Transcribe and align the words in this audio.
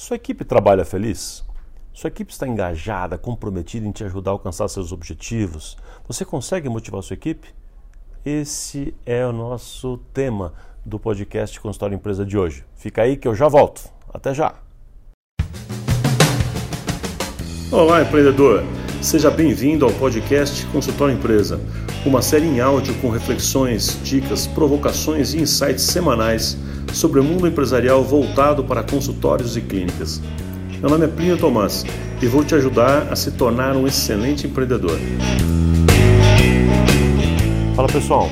Sua 0.00 0.14
equipe 0.14 0.44
trabalha 0.44 0.84
feliz? 0.84 1.44
Sua 1.92 2.06
equipe 2.06 2.30
está 2.30 2.46
engajada, 2.46 3.18
comprometida 3.18 3.84
em 3.84 3.90
te 3.90 4.04
ajudar 4.04 4.30
a 4.30 4.34
alcançar 4.34 4.68
seus 4.68 4.92
objetivos? 4.92 5.76
Você 6.06 6.24
consegue 6.24 6.68
motivar 6.68 7.02
sua 7.02 7.14
equipe? 7.14 7.48
Esse 8.24 8.94
é 9.04 9.26
o 9.26 9.32
nosso 9.32 9.98
tema 10.14 10.54
do 10.86 11.00
podcast 11.00 11.60
Consultório 11.60 11.96
Empresa 11.96 12.24
de 12.24 12.38
hoje. 12.38 12.64
Fica 12.76 13.02
aí 13.02 13.16
que 13.16 13.26
eu 13.26 13.34
já 13.34 13.48
volto. 13.48 13.90
Até 14.14 14.32
já! 14.32 14.54
Olá, 17.72 18.00
empreendedor! 18.00 18.62
Seja 19.02 19.32
bem-vindo 19.32 19.84
ao 19.84 19.92
podcast 19.94 20.64
Consultório 20.66 21.16
Empresa, 21.16 21.58
uma 22.06 22.22
série 22.22 22.46
em 22.46 22.60
áudio 22.60 22.94
com 22.94 23.10
reflexões, 23.10 23.98
dicas, 24.02 24.46
provocações 24.46 25.34
e 25.34 25.38
insights 25.38 25.84
semanais 25.84 26.56
sobre 26.92 27.20
o 27.20 27.24
mundo 27.24 27.46
empresarial 27.46 28.02
voltado 28.02 28.64
para 28.64 28.82
consultórios 28.82 29.56
e 29.56 29.60
clínicas. 29.60 30.20
Meu 30.80 30.88
nome 30.88 31.04
é 31.06 31.08
Plínio 31.08 31.36
Tomás 31.36 31.84
e 32.22 32.26
vou 32.26 32.44
te 32.44 32.54
ajudar 32.54 33.12
a 33.12 33.16
se 33.16 33.32
tornar 33.32 33.76
um 33.76 33.86
excelente 33.86 34.46
empreendedor. 34.46 34.98
Fala 37.74 37.88
pessoal, 37.88 38.28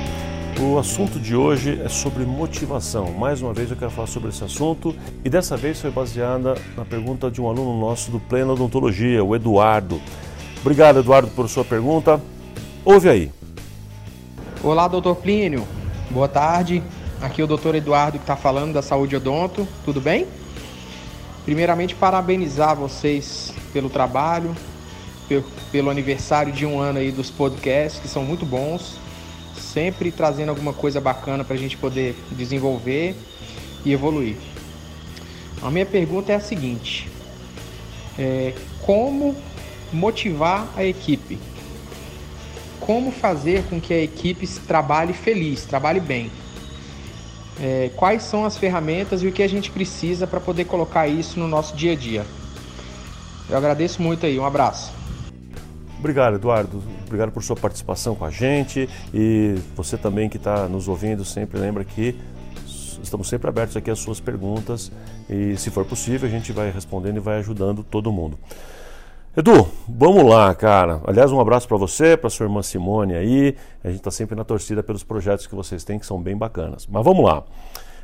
o 0.61 0.79
assunto 0.79 1.19
de 1.19 1.35
hoje 1.37 1.81
é 1.85 1.89
sobre 1.89 2.25
motivação. 2.25 3.13
Mais 3.13 3.43
uma 3.43 3.53
vez 3.53 3.71
eu 3.71 3.77
quero 3.77 3.91
falar 3.91 4.07
sobre 4.07 4.31
esse 4.31 4.43
assunto 4.43 4.95
e 5.25 5.29
dessa 5.29 5.57
vez 5.57 5.81
foi 5.81 5.91
baseada 5.91 6.55
na 6.77 6.85
pergunta 6.85 7.31
de 7.31 7.41
um 7.41 7.49
aluno 7.49 7.79
nosso 7.79 8.11
do 8.11 8.21
Pleno 8.21 8.53
Odontologia, 8.53 9.23
o 9.23 9.35
Eduardo. 9.35 10.01
Obrigado, 10.61 11.01
Eduardo, 11.01 11.29
por 11.29 11.49
sua 11.49 11.65
pergunta. 11.65 12.21
Ouve 12.85 13.09
aí. 13.09 13.31
Olá, 14.63 14.89
doutor 14.89 15.17
Plínio. 15.17 15.69
Boa 16.11 16.27
tarde. 16.27 16.83
Aqui 17.21 17.41
é 17.41 17.45
o 17.45 17.47
doutor 17.47 17.75
Eduardo 17.75 18.19
que 18.19 18.25
está 18.25 18.37
falando 18.37 18.73
da 18.73 18.83
Saúde 18.83 19.15
Odonto. 19.15 19.69
Tudo 19.85 20.01
bem? 20.01 20.27
Primeiramente, 21.45 21.95
parabenizar 21.95 22.75
vocês 22.75 23.53
pelo 23.73 23.91
trabalho, 23.91 24.57
pelo 25.71 25.91
aniversário 25.91 26.53
de 26.53 26.65
um 26.65 26.81
ano 26.81 26.99
aí 26.99 27.13
dos 27.13 27.31
podcasts, 27.31 28.01
que 28.01 28.09
são 28.09 28.25
muito 28.25 28.47
bons, 28.47 28.99
sempre 29.57 30.11
trazendo 30.11 30.49
alguma 30.49 30.73
coisa 30.73 31.01
bacana 31.01 31.45
para 31.45 31.55
a 31.55 31.59
gente 31.59 31.77
poder 31.77 32.17
desenvolver 32.33 33.15
e 33.85 33.93
evoluir. 33.93 34.37
A 35.63 35.71
minha 35.71 35.87
pergunta 35.87 36.33
é 36.33 36.37
a 36.37 36.41
seguinte: 36.41 37.09
é, 38.19 38.55
como 38.85 39.37
motivar 39.93 40.67
a 40.75 40.83
equipe? 40.83 41.39
Como 42.81 43.11
fazer 43.11 43.65
com 43.65 43.81
que 43.81 43.93
a 43.93 44.03
equipe 44.03 44.47
trabalhe 44.67 45.13
feliz, 45.13 45.65
trabalhe 45.65 46.01
bem? 46.01 46.31
é, 47.61 47.91
quais 47.97 48.23
são 48.23 48.45
as 48.45 48.57
ferramentas 48.57 49.23
e 49.23 49.27
o 49.27 49.33
que 49.33 49.43
a 49.43 49.49
gente 49.49 49.71
precisa 49.71 50.27
para 50.27 50.41
poder 50.41 50.65
colocar 50.65 51.09
isso 51.09 51.39
no 51.39 51.49
nosso 51.49 51.75
dia 51.77 51.93
a 51.93 51.97
dia. 51.97 52.25
Eu 53.49 53.57
agradeço 53.57 54.03
muito 54.03 54.27
aí, 54.27 54.39
um 54.39 54.45
abraço. 54.45 54.93
Obrigado, 55.99 56.37
Eduardo. 56.37 56.83
Obrigado 57.07 57.33
por 57.33 57.43
sua 57.43 57.57
participação 57.57 58.15
com 58.15 58.25
a 58.25 58.31
gente 58.31 58.89
e 59.15 59.57
você 59.75 59.97
também 59.97 60.29
que 60.29 60.37
está 60.37 60.69
nos 60.69 60.89
ouvindo, 60.89 61.25
sempre 61.25 61.59
lembra 61.59 61.85
que 61.85 62.15
estamos 63.03 63.29
sempre 63.29 63.49
abertos 63.49 63.77
aqui 63.77 63.91
às 63.91 63.99
suas 63.99 64.21
perguntas 64.21 64.91
e, 65.31 65.57
se 65.57 65.71
for 65.71 65.85
possível, 65.85 66.29
a 66.29 66.31
gente 66.31 66.53
vai 66.53 66.71
respondendo 66.71 67.17
e 67.17 67.21
vai 67.21 67.39
ajudando 67.39 67.85
todo 67.85 68.13
mundo. 68.13 68.37
Edu, 69.37 69.69
vamos 69.87 70.25
lá, 70.25 70.55
cara. 70.55 71.03
Aliás, 71.07 71.31
um 71.31 71.39
abraço 71.39 71.69
para 71.69 71.77
você, 71.77 72.17
para 72.17 72.31
sua 72.31 72.45
irmã 72.47 72.63
Simone 72.63 73.15
aí. 73.15 73.55
A 73.85 73.89
gente 73.89 73.99
está 73.99 74.11
sempre 74.11 74.35
na 74.35 74.45
torcida 74.45 74.83
pelos 74.83 75.05
projetos 75.05 75.47
que 75.47 75.55
vocês 75.55 75.85
têm, 75.85 75.99
que 75.99 76.07
são 76.07 76.19
bem 76.23 76.35
bacanas. 76.35 76.87
Mas 76.87 77.05
vamos 77.05 77.23
lá. 77.23 77.45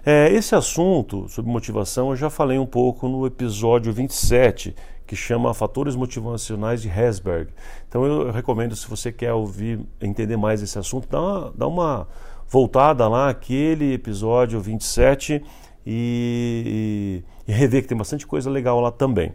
É, 0.05 0.31
esse 0.31 0.55
assunto 0.55 1.27
sobre 1.31 1.51
motivação 1.51 2.11
eu 2.11 2.17
já 2.17 2.29
falei 2.29 2.59
um 2.59 2.67
pouco 2.67 3.09
no 3.09 3.25
episódio 3.27 3.91
27, 3.95 4.77
que 5.07 5.17
chama 5.17 5.55
Fatores 5.55 5.97
Motivacionais 5.97 6.83
de 6.83 6.91
Hesberg. 6.91 7.51
Então 7.89 8.05
eu 8.05 8.31
recomendo, 8.31 8.77
se 8.77 8.87
você 8.87 9.11
quer 9.11 9.33
ouvir, 9.33 9.81
entender 10.03 10.37
mais 10.37 10.63
esse 10.63 10.79
assunto, 10.79 11.09
dá 11.09 11.19
uma, 11.19 11.53
dá 11.57 11.67
uma 11.67 12.09
voltada 12.47 13.09
lá, 13.09 13.31
aquele 13.31 13.95
episódio 13.95 14.61
27 14.61 15.43
e, 15.87 17.25
e, 17.47 17.51
e 17.51 17.55
rever 17.55 17.81
que 17.81 17.89
tem 17.89 17.97
bastante 17.97 18.27
coisa 18.27 18.51
legal 18.51 18.81
lá 18.81 18.91
também. 18.91 19.33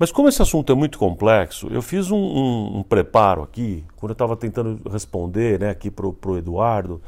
Mas 0.00 0.10
como 0.10 0.30
esse 0.30 0.40
assunto 0.40 0.72
é 0.72 0.74
muito 0.74 0.98
complexo, 0.98 1.68
eu 1.70 1.82
fiz 1.82 2.10
um, 2.10 2.16
um, 2.16 2.78
um 2.78 2.82
preparo 2.82 3.42
aqui, 3.42 3.84
quando 3.96 4.12
eu 4.12 4.14
estava 4.14 4.34
tentando 4.34 4.80
responder 4.90 5.60
né, 5.60 5.68
aqui 5.68 5.90
para 5.90 6.06
o 6.06 6.38
Eduardo, 6.38 7.02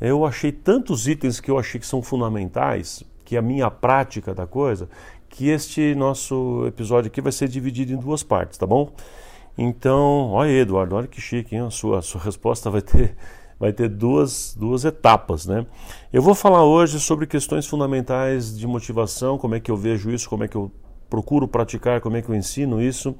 eu 0.00 0.24
achei 0.24 0.50
tantos 0.50 1.06
itens 1.06 1.40
que 1.40 1.50
eu 1.50 1.58
achei 1.58 1.78
que 1.78 1.86
são 1.86 2.00
fundamentais, 2.00 3.04
que 3.22 3.36
a 3.36 3.42
minha 3.42 3.70
prática 3.70 4.34
da 4.34 4.46
coisa, 4.46 4.88
que 5.28 5.50
este 5.50 5.94
nosso 5.94 6.64
episódio 6.66 7.08
aqui 7.08 7.20
vai 7.20 7.32
ser 7.32 7.48
dividido 7.48 7.92
em 7.92 7.98
duas 7.98 8.22
partes, 8.22 8.56
tá 8.56 8.66
bom? 8.66 8.92
Então, 9.58 10.30
olha 10.30 10.48
aí, 10.48 10.60
Eduardo, 10.60 10.96
olha 10.96 11.06
que 11.06 11.20
chique, 11.20 11.54
hein? 11.54 11.66
A 11.66 11.70
sua, 11.70 11.98
a 11.98 12.02
sua 12.02 12.22
resposta 12.22 12.70
vai 12.70 12.80
ter, 12.80 13.14
vai 13.60 13.74
ter 13.74 13.90
duas, 13.90 14.56
duas 14.58 14.86
etapas, 14.86 15.44
né? 15.44 15.66
Eu 16.10 16.22
vou 16.22 16.34
falar 16.34 16.64
hoje 16.64 16.98
sobre 16.98 17.26
questões 17.26 17.66
fundamentais 17.66 18.58
de 18.58 18.66
motivação, 18.66 19.36
como 19.36 19.54
é 19.54 19.60
que 19.60 19.70
eu 19.70 19.76
vejo 19.76 20.10
isso, 20.10 20.30
como 20.30 20.44
é 20.44 20.48
que 20.48 20.56
eu 20.56 20.72
procuro 21.08 21.48
praticar, 21.48 22.00
como 22.00 22.16
é 22.16 22.22
que 22.22 22.28
eu 22.28 22.34
ensino 22.34 22.80
isso. 22.80 23.14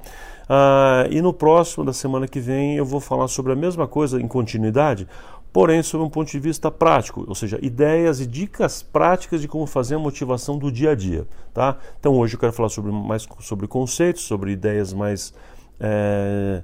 Ah, 0.47 1.07
e 1.09 1.21
no 1.21 1.33
próximo, 1.33 1.85
da 1.85 1.93
semana 1.93 2.27
que 2.27 2.39
vem, 2.39 2.75
eu 2.75 2.85
vou 2.85 2.99
falar 2.99 3.27
sobre 3.27 3.53
a 3.53 3.55
mesma 3.55 3.87
coisa 3.87 4.19
em 4.19 4.27
continuidade, 4.27 5.07
porém 5.51 5.81
sob 5.83 6.03
um 6.03 6.09
ponto 6.09 6.29
de 6.29 6.39
vista 6.39 6.71
prático, 6.71 7.25
ou 7.27 7.35
seja, 7.35 7.59
ideias 7.61 8.19
e 8.19 8.25
dicas 8.25 8.81
práticas 8.81 9.41
de 9.41 9.47
como 9.47 9.65
fazer 9.65 9.95
a 9.95 9.99
motivação 9.99 10.57
do 10.57 10.71
dia 10.71 10.91
a 10.91 10.95
dia. 10.95 11.27
Tá? 11.53 11.77
Então 11.99 12.17
hoje 12.17 12.35
eu 12.35 12.39
quero 12.39 12.53
falar 12.53 12.69
sobre, 12.69 12.91
mais 12.91 13.27
sobre 13.39 13.67
conceitos, 13.67 14.23
sobre 14.23 14.51
ideias 14.51 14.93
mais. 14.93 15.33
É, 15.79 16.63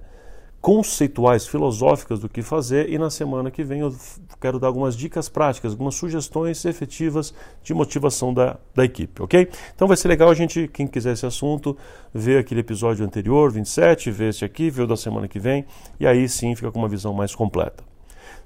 conceituais, 0.65 1.45
filosóficas 1.45 2.19
do 2.19 2.27
que 2.27 2.41
fazer 2.41 2.89
e 2.89 2.97
na 2.97 3.11
semana 3.11 3.51
que 3.51 3.63
vem 3.63 3.81
eu 3.81 3.95
quero 4.41 4.59
dar 4.59 4.65
algumas 4.65 4.97
dicas 4.97 5.29
práticas, 5.29 5.73
algumas 5.73 5.93
sugestões 5.93 6.65
efetivas 6.65 7.35
de 7.61 7.71
motivação 7.71 8.33
da, 8.33 8.57
da 8.73 8.83
equipe, 8.83 9.21
ok? 9.21 9.47
Então 9.75 9.87
vai 9.87 9.95
ser 9.95 10.07
legal 10.07 10.27
a 10.27 10.33
gente, 10.33 10.67
quem 10.69 10.87
quiser 10.87 11.13
esse 11.13 11.23
assunto, 11.23 11.77
ver 12.11 12.39
aquele 12.39 12.61
episódio 12.61 13.05
anterior, 13.05 13.51
27, 13.51 14.09
ver 14.09 14.29
esse 14.29 14.43
aqui, 14.43 14.71
ver 14.71 14.81
o 14.81 14.87
da 14.87 14.97
semana 14.97 15.27
que 15.27 15.37
vem 15.37 15.65
e 15.99 16.07
aí 16.07 16.27
sim 16.27 16.55
fica 16.55 16.71
com 16.71 16.79
uma 16.79 16.89
visão 16.89 17.13
mais 17.13 17.35
completa. 17.35 17.83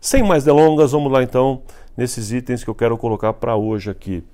Sem 0.01 0.21
mais 0.21 0.43
delongas, 0.43 0.91
vamos 0.91 1.09
lá 1.09 1.23
então 1.23 1.61
nesses 1.95 2.33
itens 2.33 2.65
que 2.65 2.69
eu 2.69 2.75
quero 2.75 2.97
colocar 2.97 3.31
para 3.31 3.55
hoje 3.55 3.89
aqui. 3.89 4.25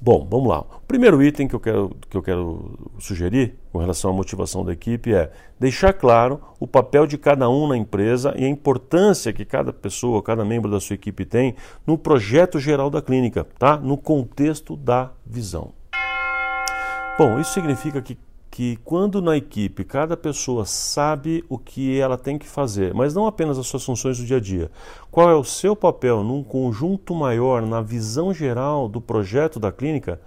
Bom, 0.00 0.26
vamos 0.30 0.48
lá. 0.48 0.60
O 0.60 0.80
primeiro 0.86 1.20
item 1.22 1.48
que 1.48 1.54
eu, 1.54 1.60
quero, 1.60 1.90
que 2.08 2.16
eu 2.16 2.22
quero 2.22 2.78
sugerir 3.00 3.56
com 3.72 3.78
relação 3.78 4.10
à 4.10 4.14
motivação 4.14 4.64
da 4.64 4.72
equipe 4.72 5.12
é 5.12 5.30
deixar 5.58 5.92
claro 5.92 6.40
o 6.60 6.68
papel 6.68 7.06
de 7.06 7.18
cada 7.18 7.50
um 7.50 7.66
na 7.66 7.76
empresa 7.76 8.32
e 8.36 8.44
a 8.44 8.48
importância 8.48 9.32
que 9.32 9.44
cada 9.44 9.72
pessoa, 9.72 10.22
cada 10.22 10.44
membro 10.44 10.70
da 10.70 10.78
sua 10.78 10.94
equipe 10.94 11.24
tem 11.24 11.56
no 11.84 11.98
projeto 11.98 12.60
geral 12.60 12.90
da 12.90 13.02
clínica, 13.02 13.44
tá? 13.58 13.76
no 13.76 13.96
contexto 13.98 14.76
da 14.76 15.10
visão. 15.26 15.72
Bom, 17.18 17.40
isso 17.40 17.52
significa 17.52 18.00
que 18.00 18.16
que 18.58 18.76
quando 18.82 19.22
na 19.22 19.36
equipe 19.36 19.84
cada 19.84 20.16
pessoa 20.16 20.64
sabe 20.64 21.44
o 21.48 21.56
que 21.56 21.96
ela 21.96 22.18
tem 22.18 22.36
que 22.36 22.48
fazer, 22.48 22.92
mas 22.92 23.14
não 23.14 23.24
apenas 23.24 23.56
as 23.56 23.68
suas 23.68 23.84
funções 23.84 24.18
do 24.18 24.24
dia 24.24 24.38
a 24.38 24.40
dia, 24.40 24.68
qual 25.12 25.30
é 25.30 25.34
o 25.36 25.44
seu 25.44 25.76
papel 25.76 26.24
num 26.24 26.42
conjunto 26.42 27.14
maior, 27.14 27.62
na 27.62 27.80
visão 27.80 28.34
geral 28.34 28.88
do 28.88 29.00
projeto 29.00 29.60
da 29.60 29.70
clínica, 29.70 30.20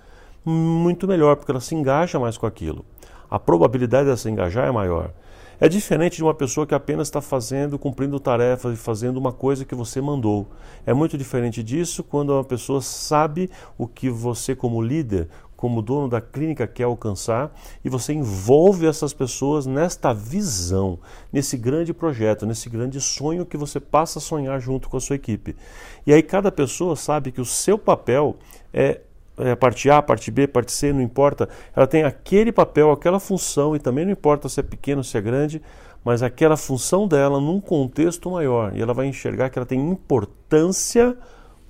muito 0.46 1.10
melhor, 1.10 1.36
porque 1.36 1.52
ela 1.52 1.60
se 1.60 1.76
engaja 1.76 2.18
mais 2.22 2.38
com 2.38 2.46
aquilo. 2.46 2.86
A 3.30 3.38
probabilidade 3.38 4.10
de 4.10 4.18
se 4.18 4.30
engajar 4.30 4.66
é 4.66 4.72
maior. 4.72 5.12
É 5.60 5.70
diferente 5.70 6.16
de 6.16 6.24
uma 6.24 6.34
pessoa 6.34 6.66
que 6.66 6.74
apenas 6.74 7.08
está 7.08 7.22
fazendo, 7.22 7.78
cumprindo 7.78 8.20
tarefas 8.20 8.74
e 8.74 8.78
fazendo 8.78 9.18
uma 9.18 9.32
coisa 9.32 9.64
que 9.66 9.76
você 9.76 10.02
mandou. 10.02 10.48
É 10.86 10.94
muito 10.94 11.16
diferente 11.18 11.62
disso 11.62 12.04
quando 12.04 12.32
uma 12.32 12.44
pessoa 12.44 12.82
sabe 12.82 13.48
o 13.78 13.86
que 13.86 14.10
você, 14.10 14.56
como 14.56 14.82
líder, 14.82 15.28
como 15.62 15.80
dono 15.80 16.10
da 16.10 16.20
clínica 16.20 16.66
quer 16.66 16.86
alcançar 16.86 17.56
e 17.86 17.88
você 17.88 18.14
envolve 18.14 18.88
essas 18.88 19.14
pessoas 19.14 19.68
nesta 19.68 20.12
visão, 20.12 20.98
nesse 21.32 21.56
grande 21.56 21.94
projeto, 21.94 22.48
nesse 22.48 22.68
grande 22.68 23.00
sonho 23.00 23.46
que 23.46 23.56
você 23.56 23.80
passa 23.80 24.18
a 24.18 24.22
sonhar 24.22 24.60
junto 24.60 24.90
com 24.90 24.98
a 24.98 25.00
sua 25.00 25.16
equipe. 25.16 25.56
E 26.04 26.12
aí 26.12 26.24
cada 26.24 26.52
pessoa 26.52 26.96
sabe 26.96 27.32
que 27.32 27.40
o 27.40 27.46
seu 27.46 27.78
papel 27.78 28.38
é 28.74 29.02
é, 29.38 29.56
parte 29.56 29.90
A, 29.90 30.02
parte 30.02 30.30
B, 30.30 30.48
parte 30.48 30.72
C, 30.72 30.92
não 30.92 31.02
importa. 31.02 31.48
Ela 31.76 31.88
tem 31.88 32.04
aquele 32.04 32.52
papel, 32.52 32.92
aquela 32.92 33.20
função, 33.20 33.76
e 33.76 33.80
também 33.80 34.06
não 34.06 34.12
importa 34.12 34.50
se 34.50 34.60
é 34.60 34.64
pequeno, 34.64 35.04
se 35.04 35.18
é 35.18 35.22
grande, 35.22 35.62
mas 36.04 36.22
aquela 36.22 36.58
função 36.58 37.08
dela 37.08 37.40
num 37.40 37.60
contexto 37.60 38.30
maior. 38.30 38.76
E 38.76 38.82
ela 38.82 38.94
vai 38.94 39.08
enxergar 39.08 39.50
que 39.50 39.58
ela 39.58 39.66
tem 39.66 39.80
importância 39.80 41.18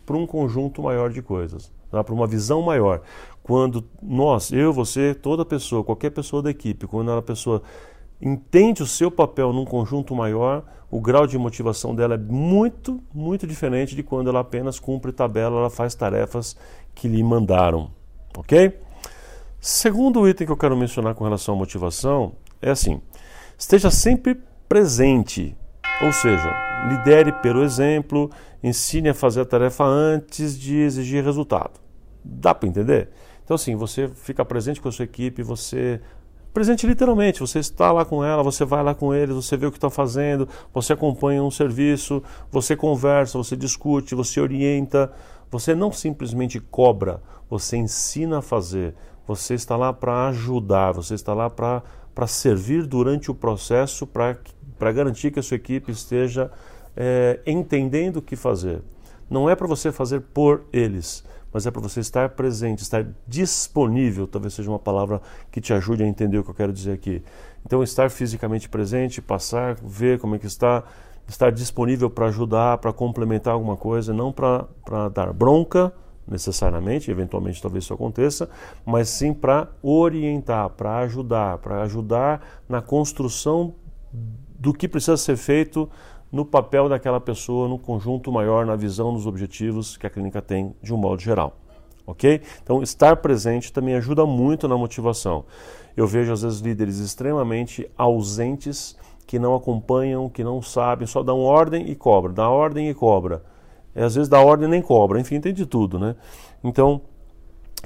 para 0.05 0.17
um 0.17 0.25
conjunto 0.25 0.81
maior 0.81 1.09
de 1.09 1.21
coisas, 1.21 1.71
tá? 1.89 2.03
para 2.03 2.13
uma 2.13 2.27
visão 2.27 2.61
maior. 2.61 3.01
Quando 3.43 3.83
nós, 4.01 4.51
eu, 4.51 4.71
você, 4.71 5.13
toda 5.15 5.43
pessoa, 5.43 5.83
qualquer 5.83 6.11
pessoa 6.11 6.41
da 6.41 6.49
equipe, 6.49 6.85
quando 6.88 7.11
a 7.11 7.21
pessoa 7.21 7.61
entende 8.21 8.83
o 8.83 8.88
seu 8.88 9.09
papel 9.09 9.51
num 9.51 9.65
conjunto 9.65 10.15
maior, 10.15 10.63
o 10.91 10.99
grau 11.01 11.25
de 11.25 11.38
motivação 11.38 11.95
dela 11.95 12.15
é 12.15 12.17
muito, 12.17 13.01
muito 13.13 13.47
diferente 13.47 13.95
de 13.95 14.03
quando 14.03 14.29
ela 14.29 14.41
apenas 14.41 14.79
cumpre 14.79 15.11
tabela, 15.11 15.57
ela 15.57 15.69
faz 15.69 15.95
tarefas 15.95 16.55
que 16.93 17.07
lhe 17.07 17.23
mandaram, 17.23 17.89
ok? 18.38 18.77
Segundo 19.59 20.27
item 20.27 20.45
que 20.45 20.51
eu 20.51 20.57
quero 20.57 20.75
mencionar 20.75 21.15
com 21.15 21.23
relação 21.23 21.55
à 21.55 21.57
motivação 21.57 22.33
é 22.61 22.71
assim: 22.71 23.01
esteja 23.57 23.89
sempre 23.89 24.39
presente, 24.67 25.55
ou 26.01 26.11
seja, 26.11 26.51
lidere 26.89 27.31
pelo 27.31 27.63
exemplo, 27.63 28.29
ensine 28.63 29.09
a 29.09 29.13
fazer 29.13 29.41
a 29.41 29.45
tarefa 29.45 29.83
antes 29.85 30.59
de 30.59 30.77
exigir 30.77 31.23
resultado. 31.23 31.79
Dá 32.23 32.53
para 32.53 32.69
entender? 32.69 33.09
Então, 33.51 33.57
assim, 33.57 33.75
você 33.75 34.07
fica 34.07 34.45
presente 34.45 34.80
com 34.80 34.88
a 34.88 34.92
sua 34.94 35.03
equipe, 35.03 35.44
você. 35.44 36.00
Presente 36.53 36.88
literalmente, 36.88 37.42
você 37.42 37.59
está 37.59 37.92
lá 37.92 38.06
com 38.06 38.24
ela, 38.24 38.42
você 38.42 38.63
vai 38.63 38.81
lá 38.81 38.95
com 38.95 39.13
eles, 39.13 39.36
você 39.36 39.57
vê 39.57 39.65
o 39.65 39.71
que 39.71 39.75
estão 39.75 39.89
fazendo, 39.89 40.48
você 40.74 40.94
acompanha 40.94 41.44
um 41.44 41.51
serviço, 41.51 42.24
você 42.50 42.77
conversa, 42.77 43.38
você 43.38 43.57
discute, 43.57 44.15
você 44.15 44.39
orienta, 44.39 45.12
você 45.50 45.75
não 45.75 45.92
simplesmente 45.92 46.62
cobra, 46.62 47.21
você 47.50 47.75
ensina 47.75 48.38
a 48.38 48.42
fazer, 48.42 48.95
você 49.27 49.53
está 49.53 49.75
lá 49.75 49.92
para 49.92 50.30
ajudar, 50.30 50.94
você 50.94 51.13
está 51.13 51.33
lá 51.33 51.50
para 51.50 52.27
servir 52.27 52.88
durante 52.88 53.30
o 53.30 53.36
processo 53.36 54.07
para 54.07 54.92
garantir 54.94 55.30
que 55.30 55.39
a 55.42 55.44
sua 55.44 55.56
equipe 55.56 55.92
esteja 55.92 56.50
é, 56.95 57.42
entendendo 57.45 58.18
o 58.18 58.21
que 58.21 58.38
fazer. 58.38 58.81
Não 59.30 59.50
é 59.50 59.56
para 59.56 59.68
você 59.68 59.92
fazer 59.92 60.21
por 60.21 60.63
eles, 60.71 61.24
mas 61.51 61.65
é 61.65 61.71
para 61.71 61.81
você 61.81 62.00
estar 62.00 62.30
presente, 62.30 62.81
estar 62.81 63.06
disponível, 63.27 64.27
talvez 64.27 64.53
seja 64.53 64.69
uma 64.69 64.80
palavra 64.80 65.21
que 65.51 65.59
te 65.59 65.74
ajude 65.74 66.03
a 66.03 66.07
entender 66.07 66.38
o 66.38 66.44
que 66.44 66.50
eu 66.50 66.56
quero 66.56 66.74
dizer 66.74 66.94
aqui. 66.94 67.24
Então, 67.65 67.83
estar 67.83 68.09
fisicamente 68.09 68.69
presente, 68.69 69.21
passar, 69.21 69.75
ver 69.83 70.19
como 70.19 70.36
é 70.36 70.39
que 70.39 70.48
está, 70.48 70.83
estar 71.27 71.51
disponível 71.51 72.09
para 72.09 72.27
ajudar, 72.27 72.77
para 72.77 72.94
complementar 72.94 73.53
alguma 73.53 73.77
coisa, 73.77 74.13
não 74.13 74.31
para 74.31 74.68
dar 75.09 75.31
bronca, 75.33 75.94
necessariamente, 76.27 77.12
eventualmente 77.12 77.62
talvez 77.62 77.83
isso 77.83 77.94
aconteça, 77.94 78.50
mas 78.86 79.09
sim 79.09 79.33
para 79.33 79.68
orientar, 79.81 80.69
para 80.69 81.00
ajudar, 81.00 81.57
para 81.57 81.81
ajudar 81.81 82.42
na 82.69 82.81
construção 82.81 83.75
do 84.13 84.74
que 84.74 84.88
precisa 84.88 85.18
ser 85.18 85.36
feito 85.36 85.89
no 86.31 86.45
papel 86.45 86.87
daquela 86.87 87.19
pessoa, 87.19 87.67
no 87.67 87.77
conjunto 87.77 88.31
maior, 88.31 88.65
na 88.65 88.75
visão, 88.75 89.11
nos 89.11 89.27
objetivos 89.27 89.97
que 89.97 90.07
a 90.07 90.09
clínica 90.09 90.41
tem 90.41 90.73
de 90.81 90.93
um 90.93 90.97
modo 90.97 91.21
geral. 91.21 91.57
Ok? 92.07 92.41
Então, 92.63 92.81
estar 92.81 93.17
presente 93.17 93.71
também 93.71 93.95
ajuda 93.95 94.25
muito 94.25 94.67
na 94.67 94.77
motivação. 94.77 95.45
Eu 95.95 96.07
vejo, 96.07 96.31
às 96.31 96.41
vezes, 96.41 96.59
líderes 96.59 96.97
extremamente 96.99 97.89
ausentes 97.97 98.97
que 99.27 99.37
não 99.37 99.55
acompanham, 99.55 100.29
que 100.29 100.43
não 100.43 100.61
sabem, 100.61 101.05
só 101.07 101.21
dão 101.23 101.39
ordem 101.39 101.89
e 101.89 101.95
cobra, 101.95 102.31
dá 102.31 102.49
ordem 102.49 102.89
e 102.89 102.93
cobra. 102.93 103.43
E, 103.95 104.01
às 104.01 104.15
vezes 104.15 104.29
dá 104.29 104.39
ordem 104.39 104.67
e 104.67 104.71
nem 104.71 104.81
cobra, 104.81 105.19
enfim, 105.19 105.39
tem 105.39 105.53
de 105.53 105.65
tudo, 105.65 105.99
né? 105.99 106.15
Então, 106.63 107.01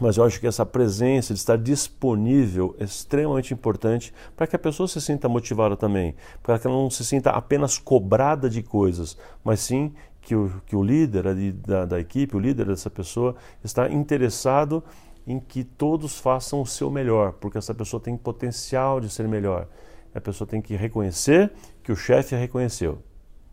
mas 0.02 0.18
eu 0.18 0.24
acho 0.24 0.40
que 0.40 0.48
essa 0.48 0.66
presença 0.66 1.34
de 1.34 1.40
estar 1.40 1.58
disponível 1.58 2.76
é 2.80 2.84
extremamente 2.84 3.54
importante 3.54 4.14
para 4.36 4.46
que 4.46 4.56
a 4.56 4.60
pessoa 4.60 4.88
se 4.88 5.00
sinta 5.00 5.30
motivada 5.30 5.78
também, 5.78 6.16
para 6.44 6.60
que 6.60 6.68
ela 6.68 6.76
não 6.76 6.90
se 6.90 7.06
sinta 7.06 7.32
apenas 7.32 7.78
cobrada 7.78 8.50
de 8.50 8.62
coisas, 8.62 9.18
mas 9.44 9.62
sim 9.62 9.94
que 10.22 10.36
o, 10.36 10.62
que 10.66 10.76
o 10.76 10.84
líder 10.84 11.24
da, 11.54 11.86
da 11.86 12.00
equipe, 12.00 12.36
o 12.36 12.40
líder 12.40 12.66
dessa 12.66 12.90
pessoa, 12.90 13.36
está 13.64 13.90
interessado 13.90 14.84
em 15.26 15.40
que 15.40 15.64
todos 15.64 16.20
façam 16.20 16.62
o 16.62 16.66
seu 16.66 16.90
melhor, 16.90 17.34
porque 17.34 17.58
essa 17.58 17.74
pessoa 17.74 18.02
tem 18.02 18.18
potencial 18.18 19.00
de 19.00 19.10
ser 19.10 19.28
melhor. 19.28 19.68
A 20.14 20.22
pessoa 20.22 20.48
tem 20.48 20.62
que 20.62 20.76
reconhecer 20.76 21.52
que 21.84 21.92
o 21.92 21.96
chefe 21.96 22.36
a 22.36 22.38
reconheceu. 22.38 23.00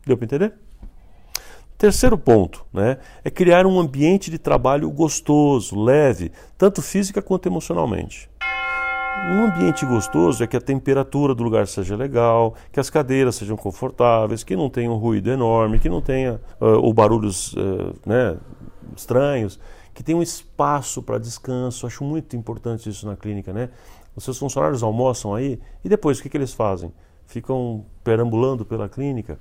Deu 0.06 0.16
para 0.16 0.24
entender? 0.24 0.54
Terceiro 1.82 2.16
ponto 2.16 2.64
né, 2.72 2.98
é 3.24 3.28
criar 3.28 3.66
um 3.66 3.80
ambiente 3.80 4.30
de 4.30 4.38
trabalho 4.38 4.88
gostoso, 4.88 5.76
leve, 5.76 6.30
tanto 6.56 6.80
física 6.80 7.20
quanto 7.20 7.48
emocionalmente. 7.48 8.30
Um 9.32 9.46
ambiente 9.46 9.84
gostoso 9.84 10.44
é 10.44 10.46
que 10.46 10.56
a 10.56 10.60
temperatura 10.60 11.34
do 11.34 11.42
lugar 11.42 11.66
seja 11.66 11.96
legal, 11.96 12.54
que 12.70 12.78
as 12.78 12.88
cadeiras 12.88 13.34
sejam 13.34 13.56
confortáveis, 13.56 14.44
que 14.44 14.54
não 14.54 14.70
tenha 14.70 14.92
um 14.92 14.94
ruído 14.94 15.28
enorme, 15.28 15.80
que 15.80 15.88
não 15.88 16.00
tenha 16.00 16.40
uh, 16.60 16.78
ou 16.80 16.94
barulhos 16.94 17.52
uh, 17.54 17.92
né, 18.06 18.36
estranhos, 18.96 19.58
que 19.92 20.04
tenha 20.04 20.16
um 20.16 20.22
espaço 20.22 21.02
para 21.02 21.18
descanso. 21.18 21.84
Acho 21.84 22.04
muito 22.04 22.36
importante 22.36 22.88
isso 22.88 23.08
na 23.08 23.16
clínica, 23.16 23.52
né? 23.52 23.70
Os 24.14 24.22
seus 24.22 24.38
funcionários 24.38 24.84
almoçam 24.84 25.34
aí 25.34 25.58
e 25.84 25.88
depois 25.88 26.20
o 26.20 26.22
que, 26.22 26.28
que 26.28 26.36
eles 26.36 26.54
fazem? 26.54 26.92
Ficam 27.26 27.84
perambulando 28.04 28.64
pela 28.64 28.88
clínica 28.88 29.36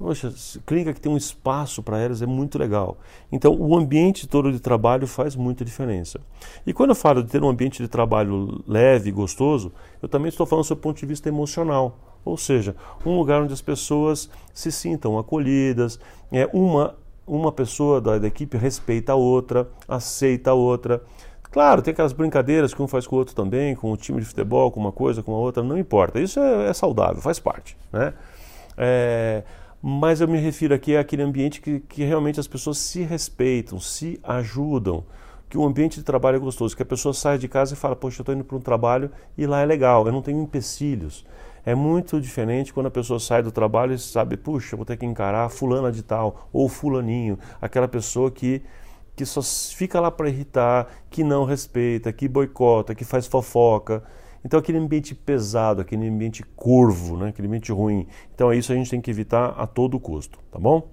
Poxa, 0.00 0.32
clínica 0.64 0.94
que 0.94 1.00
tem 1.00 1.12
um 1.12 1.16
espaço 1.18 1.82
para 1.82 1.98
elas 1.98 2.22
é 2.22 2.26
muito 2.26 2.58
legal. 2.58 2.96
Então, 3.30 3.54
o 3.54 3.76
ambiente 3.76 4.26
todo 4.26 4.50
de 4.50 4.58
trabalho 4.58 5.06
faz 5.06 5.36
muita 5.36 5.62
diferença. 5.62 6.18
E 6.66 6.72
quando 6.72 6.90
eu 6.90 6.96
falo 6.96 7.22
de 7.22 7.28
ter 7.28 7.42
um 7.42 7.50
ambiente 7.50 7.82
de 7.82 7.86
trabalho 7.86 8.64
leve, 8.66 9.12
gostoso, 9.12 9.70
eu 10.00 10.08
também 10.08 10.30
estou 10.30 10.46
falando 10.46 10.66
do 10.66 10.74
ponto 10.74 10.98
de 10.98 11.04
vista 11.04 11.28
emocional. 11.28 11.98
Ou 12.24 12.38
seja, 12.38 12.74
um 13.04 13.14
lugar 13.14 13.42
onde 13.42 13.52
as 13.52 13.60
pessoas 13.60 14.30
se 14.54 14.72
sintam 14.72 15.18
acolhidas, 15.18 16.00
é 16.32 16.48
uma, 16.50 16.96
uma 17.26 17.52
pessoa 17.52 18.00
da, 18.00 18.16
da 18.16 18.26
equipe 18.26 18.56
respeita 18.56 19.12
a 19.12 19.16
outra, 19.16 19.68
aceita 19.86 20.52
a 20.52 20.54
outra. 20.54 21.02
Claro, 21.50 21.82
tem 21.82 21.92
aquelas 21.92 22.14
brincadeiras 22.14 22.72
que 22.72 22.80
um 22.80 22.88
faz 22.88 23.06
com 23.06 23.16
o 23.16 23.18
outro 23.18 23.34
também, 23.34 23.74
com 23.74 23.92
o 23.92 23.98
time 23.98 24.18
de 24.18 24.24
futebol, 24.24 24.70
com 24.70 24.80
uma 24.80 24.92
coisa, 24.92 25.22
com 25.22 25.34
a 25.34 25.38
outra, 25.38 25.62
não 25.62 25.76
importa. 25.76 26.18
Isso 26.18 26.40
é, 26.40 26.70
é 26.70 26.72
saudável, 26.72 27.20
faz 27.20 27.38
parte. 27.38 27.76
Né? 27.92 28.14
É, 28.78 29.42
mas 29.82 30.20
eu 30.20 30.28
me 30.28 30.38
refiro 30.38 30.74
aqui 30.74 30.96
àquele 30.96 31.22
ambiente 31.22 31.60
que, 31.60 31.80
que 31.80 32.04
realmente 32.04 32.38
as 32.38 32.46
pessoas 32.46 32.78
se 32.78 33.02
respeitam, 33.02 33.80
se 33.80 34.20
ajudam, 34.22 35.04
que 35.48 35.58
o 35.58 35.64
ambiente 35.64 35.98
de 35.98 36.04
trabalho 36.04 36.36
é 36.36 36.38
gostoso, 36.38 36.76
que 36.76 36.82
a 36.82 36.86
pessoa 36.86 37.12
sai 37.12 37.38
de 37.38 37.48
casa 37.48 37.74
e 37.74 37.76
fala, 37.76 37.96
poxa, 37.96 38.20
eu 38.20 38.22
estou 38.22 38.34
indo 38.34 38.44
para 38.44 38.56
um 38.56 38.60
trabalho 38.60 39.10
e 39.36 39.46
lá 39.46 39.60
é 39.60 39.66
legal, 39.66 40.06
eu 40.06 40.12
não 40.12 40.22
tenho 40.22 40.40
empecilhos. 40.40 41.26
É 41.64 41.74
muito 41.74 42.20
diferente 42.20 42.72
quando 42.72 42.86
a 42.86 42.90
pessoa 42.90 43.18
sai 43.18 43.42
do 43.42 43.50
trabalho 43.50 43.92
e 43.92 43.98
sabe, 43.98 44.36
puxa, 44.36 44.76
vou 44.76 44.86
ter 44.86 44.96
que 44.96 45.04
encarar 45.04 45.48
fulana 45.50 45.90
de 45.90 46.02
tal, 46.02 46.48
ou 46.52 46.68
fulaninho, 46.68 47.38
aquela 47.60 47.88
pessoa 47.88 48.30
que, 48.30 48.62
que 49.16 49.26
só 49.26 49.42
fica 49.42 50.00
lá 50.00 50.10
para 50.10 50.28
irritar, 50.28 50.88
que 51.10 51.24
não 51.24 51.44
respeita, 51.44 52.12
que 52.12 52.28
boicota, 52.28 52.94
que 52.94 53.04
faz 53.04 53.26
fofoca. 53.26 54.02
Então, 54.44 54.58
aquele 54.58 54.78
ambiente 54.78 55.14
pesado, 55.14 55.80
aquele 55.80 56.08
ambiente 56.08 56.42
curvo, 56.56 57.16
né? 57.16 57.28
aquele 57.28 57.46
ambiente 57.46 57.70
ruim. 57.70 58.06
Então, 58.34 58.50
é 58.50 58.56
isso 58.56 58.72
a 58.72 58.74
gente 58.74 58.90
tem 58.90 59.00
que 59.00 59.10
evitar 59.10 59.50
a 59.50 59.66
todo 59.66 60.00
custo, 60.00 60.38
tá 60.50 60.58
bom? 60.58 60.88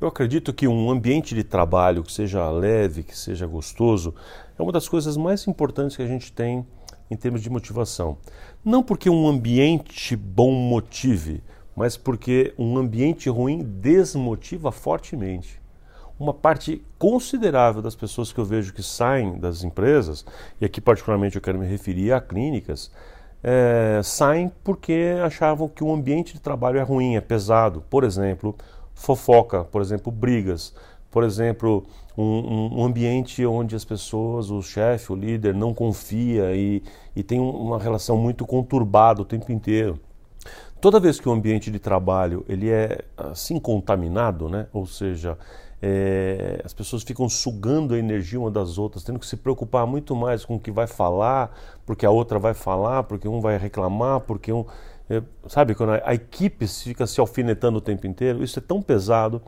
Eu 0.00 0.08
acredito 0.08 0.52
que 0.52 0.68
um 0.68 0.90
ambiente 0.90 1.34
de 1.34 1.42
trabalho 1.42 2.02
que 2.02 2.12
seja 2.12 2.50
leve, 2.50 3.02
que 3.02 3.16
seja 3.16 3.46
gostoso, 3.46 4.14
é 4.58 4.62
uma 4.62 4.72
das 4.72 4.88
coisas 4.88 5.16
mais 5.16 5.46
importantes 5.46 5.96
que 5.96 6.02
a 6.02 6.06
gente 6.06 6.30
tem 6.32 6.66
em 7.10 7.16
termos 7.16 7.42
de 7.42 7.48
motivação. 7.48 8.18
Não 8.62 8.82
porque 8.82 9.08
um 9.08 9.26
ambiente 9.26 10.14
bom 10.14 10.52
motive, 10.52 11.42
mas 11.74 11.96
porque 11.96 12.52
um 12.58 12.76
ambiente 12.76 13.30
ruim 13.30 13.62
desmotiva 13.62 14.70
fortemente 14.70 15.63
uma 16.18 16.32
parte 16.32 16.84
considerável 16.98 17.82
das 17.82 17.94
pessoas 17.94 18.32
que 18.32 18.38
eu 18.38 18.44
vejo 18.44 18.72
que 18.72 18.82
saem 18.82 19.38
das 19.38 19.64
empresas, 19.64 20.24
e 20.60 20.64
aqui 20.64 20.80
particularmente 20.80 21.36
eu 21.36 21.42
quero 21.42 21.58
me 21.58 21.66
referir 21.66 22.12
a 22.12 22.20
clínicas, 22.20 22.90
é, 23.42 24.00
saem 24.02 24.50
porque 24.62 25.16
achavam 25.22 25.68
que 25.68 25.84
o 25.84 25.92
ambiente 25.92 26.32
de 26.32 26.40
trabalho 26.40 26.78
é 26.78 26.82
ruim, 26.82 27.14
é 27.16 27.20
pesado. 27.20 27.84
Por 27.90 28.02
exemplo, 28.02 28.56
fofoca, 28.94 29.64
por 29.64 29.82
exemplo, 29.82 30.10
brigas, 30.10 30.74
por 31.10 31.22
exemplo, 31.22 31.84
um, 32.16 32.80
um 32.80 32.84
ambiente 32.84 33.44
onde 33.44 33.76
as 33.76 33.84
pessoas, 33.84 34.50
o 34.50 34.62
chefe, 34.62 35.12
o 35.12 35.14
líder, 35.14 35.54
não 35.54 35.74
confia 35.74 36.54
e, 36.56 36.82
e 37.14 37.22
tem 37.22 37.38
uma 37.38 37.78
relação 37.78 38.16
muito 38.16 38.46
conturbada 38.46 39.20
o 39.20 39.24
tempo 39.24 39.52
inteiro. 39.52 40.00
Toda 40.80 41.00
vez 41.00 41.20
que 41.20 41.28
o 41.28 41.32
ambiente 41.32 41.70
de 41.70 41.78
trabalho 41.78 42.44
ele 42.48 42.70
é 42.70 43.04
assim 43.16 43.58
contaminado, 43.58 44.48
né? 44.48 44.66
ou 44.72 44.86
seja, 44.86 45.38
é, 45.82 46.60
as 46.64 46.72
pessoas 46.72 47.02
ficam 47.02 47.28
sugando 47.28 47.94
a 47.94 47.98
energia 47.98 48.40
uma 48.40 48.50
das 48.50 48.78
outras, 48.78 49.04
tendo 49.04 49.18
que 49.18 49.26
se 49.26 49.36
preocupar 49.36 49.86
muito 49.86 50.14
mais 50.16 50.44
com 50.44 50.56
o 50.56 50.60
que 50.60 50.70
vai 50.70 50.86
falar, 50.86 51.56
porque 51.84 52.06
a 52.06 52.10
outra 52.10 52.38
vai 52.38 52.54
falar, 52.54 53.02
porque 53.04 53.28
um 53.28 53.40
vai 53.40 53.58
reclamar, 53.58 54.20
porque 54.20 54.52
um. 54.52 54.64
É, 55.08 55.22
sabe, 55.48 55.74
quando 55.74 55.90
a, 55.90 56.02
a 56.04 56.14
equipe 56.14 56.66
fica 56.66 57.06
se 57.06 57.20
alfinetando 57.20 57.78
o 57.78 57.80
tempo 57.80 58.06
inteiro, 58.06 58.42
isso 58.42 58.58
é 58.58 58.62
tão 58.62 58.80
pesado 58.80 59.42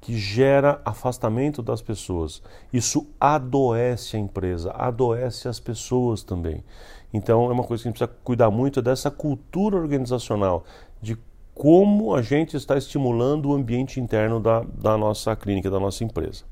que 0.00 0.16
gera 0.18 0.82
afastamento 0.84 1.62
das 1.62 1.80
pessoas. 1.80 2.42
Isso 2.70 3.06
adoece 3.18 4.16
a 4.16 4.20
empresa, 4.20 4.70
adoece 4.72 5.48
as 5.48 5.58
pessoas 5.58 6.22
também. 6.22 6.62
Então 7.10 7.48
é 7.48 7.52
uma 7.52 7.64
coisa 7.64 7.82
que 7.82 7.88
a 7.88 7.90
gente 7.90 7.98
precisa 7.98 8.20
cuidar 8.22 8.50
muito 8.50 8.82
dessa 8.82 9.10
cultura 9.10 9.76
organizacional, 9.76 10.64
de 11.00 11.16
como 11.54 12.14
a 12.14 12.20
gente 12.20 12.56
está 12.56 12.76
estimulando 12.76 13.50
o 13.50 13.54
ambiente 13.54 14.00
interno 14.00 14.40
da, 14.40 14.60
da 14.60 14.98
nossa 14.98 15.34
clínica, 15.36 15.70
da 15.70 15.78
nossa 15.78 16.02
empresa. 16.02 16.44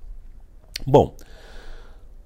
Bom, 0.87 1.15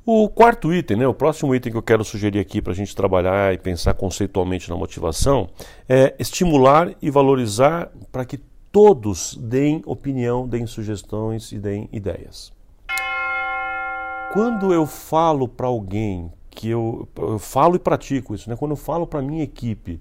o 0.05 0.29
quarto 0.29 0.73
item, 0.73 0.99
né, 0.99 1.09
o 1.09 1.15
próximo 1.15 1.55
item 1.55 1.73
que 1.73 1.79
eu 1.79 1.83
quero 1.83 2.05
sugerir 2.05 2.39
aqui 2.39 2.63
para 2.63 2.73
a 2.73 2.77
gente 2.77 2.95
trabalhar 2.95 3.53
e 3.53 3.59
pensar 3.59 3.95
conceitualmente 3.95 4.71
na 4.71 4.77
motivação 4.77 5.49
é 5.89 6.15
estimular 6.19 6.95
e 7.03 7.11
valorizar 7.11 7.91
para 8.13 8.25
que 8.25 8.39
todos 8.71 9.35
deem 9.37 9.83
opinião, 9.87 10.47
deem 10.47 10.67
sugestões 10.67 11.51
e 11.51 11.59
deem 11.59 11.89
ideias. 11.91 12.53
Quando 14.33 14.73
eu 14.73 14.87
falo 14.87 15.49
para 15.49 15.67
alguém 15.67 16.31
que 16.51 16.69
eu, 16.69 17.09
eu 17.17 17.39
falo 17.39 17.77
e 17.77 17.79
pratico 17.79 18.35
isso, 18.35 18.49
né? 18.49 18.57
quando 18.57 18.73
eu 18.73 18.77
falo 18.77 19.07
para 19.07 19.23
minha 19.23 19.43
equipe 19.43 20.01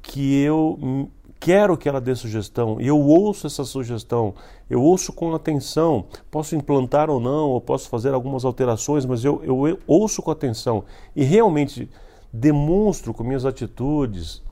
que 0.00 0.40
eu 0.42 1.08
quero 1.44 1.76
que 1.76 1.86
ela 1.86 2.00
dê 2.00 2.14
sugestão 2.14 2.80
e 2.80 2.86
eu 2.86 2.98
ouço 2.98 3.46
essa 3.46 3.66
sugestão, 3.66 4.34
eu 4.70 4.80
ouço 4.80 5.12
com 5.12 5.34
atenção, 5.34 6.06
posso 6.30 6.56
implantar 6.56 7.10
ou 7.10 7.20
não, 7.20 7.50
ou 7.50 7.60
posso 7.60 7.86
fazer 7.90 8.14
algumas 8.14 8.46
alterações, 8.46 9.04
mas 9.04 9.22
eu, 9.22 9.44
eu 9.44 9.78
ouço 9.86 10.22
com 10.22 10.30
atenção 10.30 10.84
e 11.14 11.22
realmente 11.22 11.86
demonstro 12.32 13.12
com 13.12 13.22
minhas 13.22 13.44
atitudes 13.44 14.42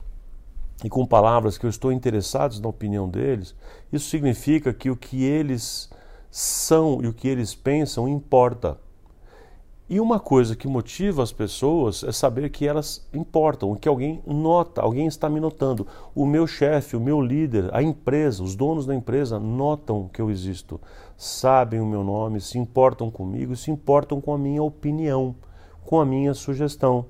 e 0.83 0.89
com 0.89 1.03
palavras 1.03 1.57
que 1.57 1.65
eu 1.65 1.69
estou 1.71 1.91
interessado 1.91 2.61
na 2.61 2.67
opinião 2.67 3.09
deles, 3.09 3.55
isso 3.91 4.07
significa 4.07 4.71
que 4.71 4.91
o 4.91 4.95
que 4.95 5.23
eles 5.23 5.89
são 6.29 7.01
e 7.01 7.07
o 7.07 7.13
que 7.13 7.27
eles 7.27 7.55
pensam 7.55 8.07
importa. 8.07 8.77
E 9.89 9.99
uma 9.99 10.17
coisa 10.17 10.55
que 10.55 10.65
motiva 10.65 11.21
as 11.21 11.33
pessoas 11.33 12.05
é 12.05 12.11
saber 12.13 12.49
que 12.49 12.65
elas 12.65 13.05
importam, 13.13 13.75
que 13.75 13.89
alguém 13.89 14.23
nota, 14.25 14.81
alguém 14.81 15.07
está 15.07 15.29
me 15.29 15.41
notando. 15.41 15.85
O 16.15 16.25
meu 16.25 16.47
chefe, 16.47 16.95
o 16.95 17.01
meu 17.01 17.19
líder, 17.19 17.69
a 17.75 17.83
empresa, 17.83 18.41
os 18.41 18.55
donos 18.55 18.85
da 18.85 18.95
empresa 18.95 19.37
notam 19.37 20.09
que 20.13 20.21
eu 20.21 20.31
existo, 20.31 20.79
sabem 21.17 21.81
o 21.81 21.85
meu 21.85 22.01
nome, 22.01 22.39
se 22.39 22.57
importam 22.57 23.11
comigo, 23.11 23.57
se 23.57 23.71
importam 23.71 24.21
com 24.21 24.33
a 24.33 24.37
minha 24.37 24.63
opinião, 24.63 25.35
com 25.83 25.99
a 25.99 26.05
minha 26.05 26.33
sugestão. 26.33 27.05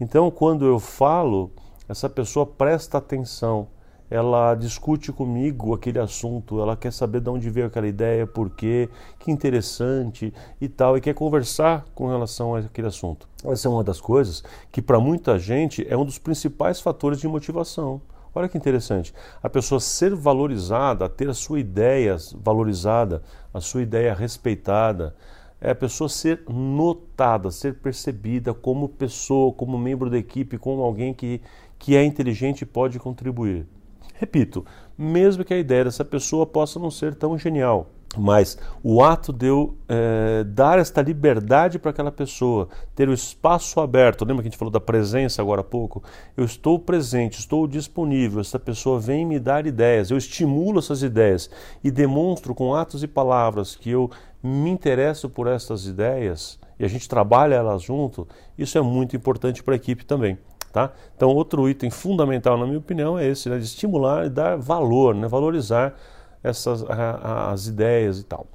Então, 0.00 0.30
quando 0.30 0.64
eu 0.64 0.78
falo, 0.78 1.50
essa 1.88 2.08
pessoa 2.08 2.46
presta 2.46 2.98
atenção, 2.98 3.66
ela 4.10 4.54
discute 4.54 5.10
comigo 5.10 5.74
aquele 5.74 5.98
assunto, 5.98 6.60
ela 6.60 6.76
quer 6.76 6.92
saber 6.92 7.20
de 7.20 7.30
onde 7.30 7.48
veio 7.50 7.66
aquela 7.66 7.86
ideia, 7.86 8.26
por 8.26 8.50
quê, 8.50 8.88
que 9.18 9.30
interessante 9.30 10.32
e 10.60 10.68
tal, 10.68 10.96
e 10.96 11.00
quer 11.00 11.14
conversar 11.14 11.84
com 11.94 12.08
relação 12.08 12.54
àquele 12.54 12.86
assunto. 12.86 13.28
Essa 13.44 13.68
é 13.68 13.70
uma 13.70 13.82
das 13.82 14.00
coisas 14.00 14.44
que, 14.70 14.82
para 14.82 15.00
muita 15.00 15.38
gente, 15.38 15.86
é 15.88 15.96
um 15.96 16.04
dos 16.04 16.18
principais 16.18 16.80
fatores 16.80 17.18
de 17.20 17.28
motivação. 17.28 18.00
Olha 18.34 18.48
que 18.48 18.58
interessante. 18.58 19.14
A 19.42 19.48
pessoa 19.48 19.80
ser 19.80 20.14
valorizada, 20.14 21.08
ter 21.08 21.28
a 21.28 21.34
sua 21.34 21.60
ideia 21.60 22.16
valorizada, 22.34 23.22
a 23.52 23.60
sua 23.60 23.82
ideia 23.82 24.12
respeitada, 24.12 25.14
é 25.60 25.70
a 25.70 25.74
pessoa 25.74 26.08
ser 26.08 26.42
notada, 26.48 27.50
ser 27.50 27.74
percebida 27.76 28.52
como 28.52 28.88
pessoa, 28.88 29.52
como 29.52 29.78
membro 29.78 30.10
da 30.10 30.18
equipe, 30.18 30.58
como 30.58 30.82
alguém 30.82 31.14
que, 31.14 31.40
que 31.78 31.96
é 31.96 32.04
inteligente 32.04 32.62
e 32.62 32.66
pode 32.66 32.98
contribuir. 32.98 33.66
Repito, 34.14 34.64
mesmo 34.96 35.44
que 35.44 35.52
a 35.52 35.58
ideia 35.58 35.84
dessa 35.84 36.04
pessoa 36.04 36.46
possa 36.46 36.78
não 36.78 36.90
ser 36.90 37.14
tão 37.14 37.36
genial, 37.36 37.90
mas 38.16 38.56
o 38.80 39.02
ato 39.02 39.32
de 39.32 39.46
eu 39.46 39.76
é, 39.88 40.44
dar 40.44 40.78
esta 40.78 41.02
liberdade 41.02 41.80
para 41.80 41.90
aquela 41.90 42.12
pessoa, 42.12 42.68
ter 42.94 43.08
o 43.08 43.12
espaço 43.12 43.80
aberto, 43.80 44.24
lembra 44.24 44.42
que 44.42 44.48
a 44.48 44.50
gente 44.50 44.58
falou 44.58 44.70
da 44.70 44.80
presença 44.80 45.42
agora 45.42 45.62
há 45.62 45.64
pouco? 45.64 46.00
Eu 46.36 46.44
estou 46.44 46.78
presente, 46.78 47.40
estou 47.40 47.66
disponível, 47.66 48.40
essa 48.40 48.58
pessoa 48.58 49.00
vem 49.00 49.26
me 49.26 49.40
dar 49.40 49.66
ideias, 49.66 50.12
eu 50.12 50.16
estimulo 50.16 50.78
essas 50.78 51.02
ideias 51.02 51.50
e 51.82 51.90
demonstro 51.90 52.54
com 52.54 52.72
atos 52.72 53.02
e 53.02 53.08
palavras 53.08 53.74
que 53.74 53.90
eu 53.90 54.08
me 54.40 54.70
interesso 54.70 55.28
por 55.28 55.48
essas 55.48 55.86
ideias 55.86 56.58
e 56.78 56.84
a 56.84 56.88
gente 56.88 57.08
trabalha 57.08 57.54
elas 57.54 57.82
junto, 57.82 58.28
isso 58.56 58.78
é 58.78 58.80
muito 58.80 59.16
importante 59.16 59.62
para 59.62 59.74
a 59.74 59.76
equipe 59.76 60.04
também. 60.04 60.38
Tá? 60.74 60.90
Então, 61.14 61.28
outro 61.28 61.68
item 61.68 61.88
fundamental, 61.88 62.58
na 62.58 62.66
minha 62.66 62.80
opinião, 62.80 63.16
é 63.16 63.28
esse, 63.28 63.48
né, 63.48 63.58
de 63.58 63.64
estimular 63.64 64.26
e 64.26 64.28
dar 64.28 64.56
valor, 64.56 65.14
né, 65.14 65.28
valorizar 65.28 65.94
essas 66.42 66.82
a, 66.90 67.52
as 67.52 67.68
ideias 67.68 68.18
e 68.18 68.24
tal. 68.24 68.48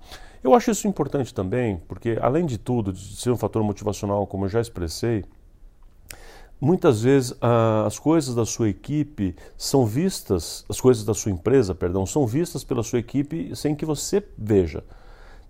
Eu 0.44 0.54
acho 0.54 0.70
isso 0.70 0.86
importante 0.86 1.34
também, 1.34 1.82
porque 1.88 2.20
além 2.22 2.46
de 2.46 2.58
tudo, 2.58 2.92
de 2.92 3.16
ser 3.16 3.32
um 3.32 3.38
fator 3.38 3.64
motivacional, 3.64 4.28
como 4.28 4.44
eu 4.44 4.50
já 4.50 4.60
expressei, 4.60 5.24
muitas 6.60 7.02
vezes 7.02 7.34
as 7.86 7.98
coisas 7.98 8.36
da 8.36 8.46
sua 8.46 8.68
equipe 8.68 9.34
são 9.58 9.86
vistas, 9.86 10.66
as 10.68 10.82
coisas 10.82 11.06
da 11.06 11.14
sua 11.14 11.32
empresa, 11.32 11.74
perdão, 11.74 12.06
são 12.06 12.28
vistas 12.28 12.66
pela 12.66 12.84
sua 12.84 13.00
equipe 13.00 13.56
sem 13.56 13.74
que 13.74 13.86
você 13.86 14.22
veja 14.38 14.84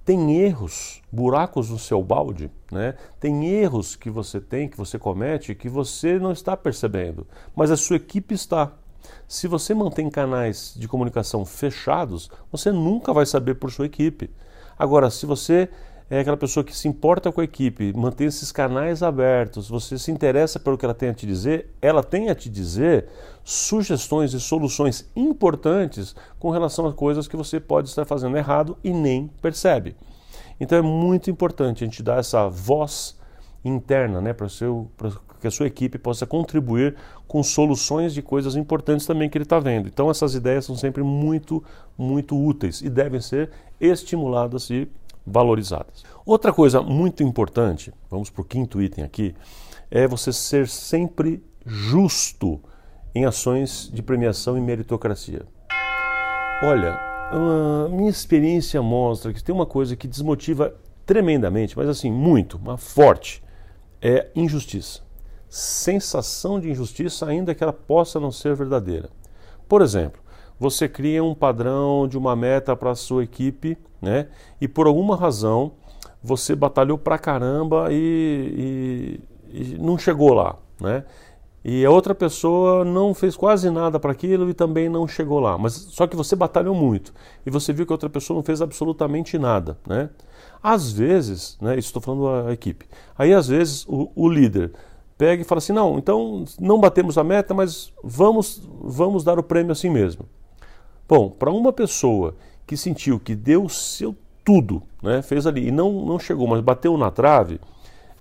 tem 0.05 0.37
erros, 0.37 1.01
buracos 1.11 1.69
no 1.69 1.77
seu 1.77 2.03
balde, 2.03 2.49
né? 2.71 2.95
tem 3.19 3.45
erros 3.47 3.95
que 3.95 4.09
você 4.09 4.39
tem, 4.41 4.67
que 4.67 4.77
você 4.77 4.97
comete, 4.97 5.53
que 5.53 5.69
você 5.69 6.17
não 6.17 6.31
está 6.31 6.57
percebendo, 6.57 7.27
mas 7.55 7.71
a 7.71 7.77
sua 7.77 7.97
equipe 7.97 8.33
está. 8.33 8.71
Se 9.27 9.47
você 9.47 9.73
mantém 9.73 10.09
canais 10.09 10.73
de 10.75 10.87
comunicação 10.87 11.45
fechados, 11.45 12.29
você 12.51 12.71
nunca 12.71 13.13
vai 13.13 13.25
saber 13.25 13.55
por 13.55 13.71
sua 13.71 13.85
equipe. 13.85 14.29
Agora, 14.77 15.09
se 15.09 15.25
você 15.25 15.69
é 16.09 16.19
aquela 16.19 16.37
pessoa 16.37 16.63
que 16.63 16.75
se 16.75 16.87
importa 16.87 17.31
com 17.31 17.39
a 17.39 17.43
equipe, 17.43 17.93
mantém 17.93 18.27
esses 18.27 18.51
canais 18.51 19.03
abertos, 19.03 19.69
você 19.69 19.97
se 19.97 20.11
interessa 20.11 20.59
pelo 20.59 20.77
que 20.77 20.83
ela 20.83 20.93
tem 20.93 21.09
a 21.09 21.13
te 21.13 21.27
dizer, 21.27 21.69
ela 21.79 22.01
tem 22.01 22.29
a 22.29 22.35
te 22.35 22.49
dizer 22.49 23.07
sugestões 23.43 24.33
e 24.33 24.39
soluções 24.39 25.07
importantes 25.15 26.15
com 26.39 26.49
relação 26.49 26.87
a 26.87 26.93
coisas 26.93 27.27
que 27.27 27.37
você 27.37 27.59
pode 27.59 27.89
estar 27.89 28.05
fazendo 28.05 28.37
errado 28.37 28.75
e 28.83 28.91
nem 28.91 29.27
percebe. 29.41 29.95
Então 30.59 30.77
é 30.77 30.81
muito 30.81 31.29
importante 31.29 31.83
a 31.83 31.87
gente 31.87 32.01
dar 32.01 32.19
essa 32.19 32.49
voz 32.49 33.17
interna 33.63 34.19
né, 34.19 34.33
para 34.33 34.47
que 35.39 35.47
a 35.47 35.51
sua 35.51 35.67
equipe 35.67 35.97
possa 35.97 36.25
contribuir 36.25 36.95
com 37.27 37.43
soluções 37.43 38.13
de 38.13 38.21
coisas 38.21 38.55
importantes 38.55 39.05
também 39.05 39.29
que 39.29 39.37
ele 39.37 39.43
está 39.43 39.59
vendo. 39.59 39.87
Então 39.87 40.09
essas 40.09 40.33
ideias 40.33 40.65
são 40.65 40.75
sempre 40.75 41.03
muito, 41.03 41.63
muito 41.97 42.35
úteis 42.37 42.81
e 42.81 42.89
devem 42.89 43.21
ser 43.21 43.51
estimuladas 43.79 44.69
e 44.69 44.89
valorizadas. 45.29 46.03
Outra 46.25 46.51
coisa 46.51 46.81
muito 46.81 47.23
importante, 47.23 47.93
vamos 48.09 48.29
para 48.29 48.41
o 48.41 48.45
quinto 48.45 48.81
item 48.81 49.03
aqui, 49.03 49.35
é 49.89 50.07
você 50.07 50.33
ser 50.33 50.67
sempre 50.67 51.43
justo 51.65 52.61
em 53.13 53.25
ações 53.25 53.89
de 53.93 54.01
premiação 54.01 54.57
e 54.57 54.61
meritocracia. 54.61 55.45
Olha, 56.63 56.99
a 57.31 57.87
minha 57.89 58.09
experiência 58.09 58.81
mostra 58.81 59.33
que 59.33 59.43
tem 59.43 59.53
uma 59.53 59.65
coisa 59.65 59.95
que 59.95 60.07
desmotiva 60.07 60.75
tremendamente, 61.05 61.77
mas 61.77 61.87
assim, 61.87 62.11
muito, 62.11 62.59
mas 62.63 62.83
forte, 62.83 63.43
é 64.01 64.29
injustiça. 64.35 65.01
Sensação 65.47 66.59
de 66.59 66.69
injustiça, 66.69 67.25
ainda 67.25 67.55
que 67.55 67.63
ela 67.63 67.73
possa 67.73 68.19
não 68.19 68.31
ser 68.31 68.55
verdadeira. 68.55 69.09
Por 69.67 69.81
exemplo, 69.81 70.21
você 70.59 70.89
cria 70.89 71.23
um 71.23 71.33
padrão 71.33 72.07
de 72.07 72.17
uma 72.17 72.35
meta 72.35 72.75
para 72.75 72.91
a 72.91 72.95
sua 72.95 73.23
equipe 73.23 73.77
né? 74.01 74.27
E 74.59 74.67
por 74.67 74.87
alguma 74.87 75.15
razão 75.15 75.73
você 76.21 76.55
batalhou 76.55 76.97
pra 76.97 77.17
caramba 77.17 77.87
e, 77.91 79.19
e, 79.51 79.61
e 79.61 79.77
não 79.77 79.97
chegou 79.97 80.33
lá, 80.33 80.57
né? 80.79 81.03
E 81.63 81.85
a 81.85 81.91
outra 81.91 82.15
pessoa 82.15 82.85
não 82.85 83.13
fez 83.13 83.35
quase 83.35 83.69
nada 83.69 83.99
para 83.99 84.13
aquilo 84.13 84.49
e 84.49 84.53
também 84.53 84.87
não 84.87 85.05
chegou 85.05 85.41
lá. 85.41 85.57
Mas 85.57 85.73
só 85.73 86.07
que 86.07 86.15
você 86.15 86.33
batalhou 86.33 86.73
muito 86.73 87.13
e 87.45 87.49
você 87.49 87.73
viu 87.73 87.85
que 87.85 87.91
a 87.91 87.95
outra 87.95 88.09
pessoa 88.09 88.35
não 88.35 88.43
fez 88.43 88.61
absolutamente 88.61 89.37
nada, 89.37 89.77
né? 89.85 90.09
Às 90.63 90.91
vezes, 90.91 91.57
né? 91.61 91.77
Estou 91.77 92.01
falando 92.01 92.47
a 92.47 92.53
equipe. 92.53 92.85
Aí 93.17 93.33
às 93.33 93.47
vezes 93.47 93.85
o, 93.87 94.09
o 94.15 94.29
líder 94.29 94.71
pega 95.17 95.41
e 95.41 95.45
fala 95.45 95.59
assim: 95.59 95.73
não, 95.73 95.97
então 95.97 96.45
não 96.59 96.79
batemos 96.79 97.17
a 97.17 97.23
meta, 97.23 97.53
mas 97.53 97.93
vamos 98.03 98.61
vamos 98.81 99.23
dar 99.23 99.37
o 99.37 99.43
prêmio 99.43 99.73
assim 99.73 99.89
mesmo. 99.89 100.25
Bom, 101.09 101.27
para 101.27 101.49
uma 101.49 101.73
pessoa 101.73 102.35
que 102.67 102.77
sentiu 102.77 103.19
que 103.19 103.35
deu 103.35 103.67
seu 103.67 104.15
tudo, 104.45 104.83
né, 105.01 105.23
fez 105.23 105.47
ali 105.47 105.69
e 105.69 105.71
não, 105.71 106.05
não 106.05 106.19
chegou, 106.19 106.45
mas 106.45 106.61
bateu 106.61 106.95
na 106.99 107.09
trave, 107.09 107.59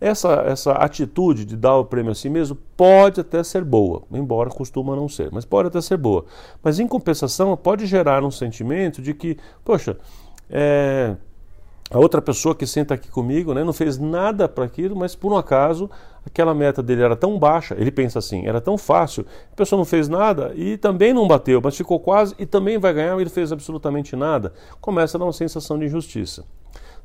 essa, 0.00 0.42
essa 0.47 0.73
atitude 0.73 1.45
de 1.45 1.54
dar 1.54 1.76
o 1.76 1.85
prêmio 1.85 2.12
a 2.12 2.14
si 2.14 2.30
mesmo 2.30 2.57
pode 2.75 3.21
até 3.21 3.42
ser 3.42 3.62
boa, 3.62 4.04
embora 4.11 4.49
costuma 4.49 4.97
não 4.97 5.07
ser, 5.07 5.28
mas 5.30 5.45
pode 5.45 5.68
até 5.68 5.83
ser 5.83 5.99
boa. 5.99 6.25
Mas 6.62 6.78
em 6.78 6.88
compensação 6.88 7.54
pode 7.59 7.85
gerar 7.85 8.25
um 8.25 8.30
sentimento 8.30 9.02
de 9.02 9.12
que, 9.12 9.37
poxa, 9.62 9.99
é, 10.49 11.14
a 11.90 11.99
outra 11.99 12.21
pessoa 12.21 12.54
que 12.54 12.66
senta 12.66 12.95
aqui 12.95 13.09
comigo 13.09 13.54
né, 13.54 13.64
não 13.64 13.73
fez 13.73 13.99
nada 13.99 14.47
para 14.49 14.64
aquilo, 14.64 14.95
mas 14.95 15.14
por 15.14 15.33
um 15.33 15.37
acaso 15.37 15.90
aquela 16.25 16.54
meta 16.54 16.83
dele 16.83 17.02
era 17.02 17.16
tão 17.16 17.38
baixa, 17.38 17.75
ele 17.78 17.90
pensa 17.90 18.18
assim, 18.18 18.47
era 18.47 18.61
tão 18.61 18.76
fácil, 18.76 19.25
a 19.50 19.57
pessoa 19.57 19.78
não 19.78 19.85
fez 19.85 20.09
nada 20.09 20.52
e 20.54 20.76
também 20.76 21.14
não 21.14 21.26
bateu, 21.26 21.61
mas 21.62 21.76
ficou 21.76 21.99
quase 21.99 22.35
e 22.38 22.45
também 22.45 22.76
vai 22.76 22.92
ganhar, 22.92 23.16
e 23.16 23.23
ele 23.23 23.30
fez 23.30 23.50
absolutamente 23.50 24.14
nada. 24.14 24.52
Começa 24.80 25.16
a 25.16 25.18
dar 25.18 25.25
uma 25.25 25.33
sensação 25.33 25.78
de 25.78 25.87
injustiça. 25.87 26.45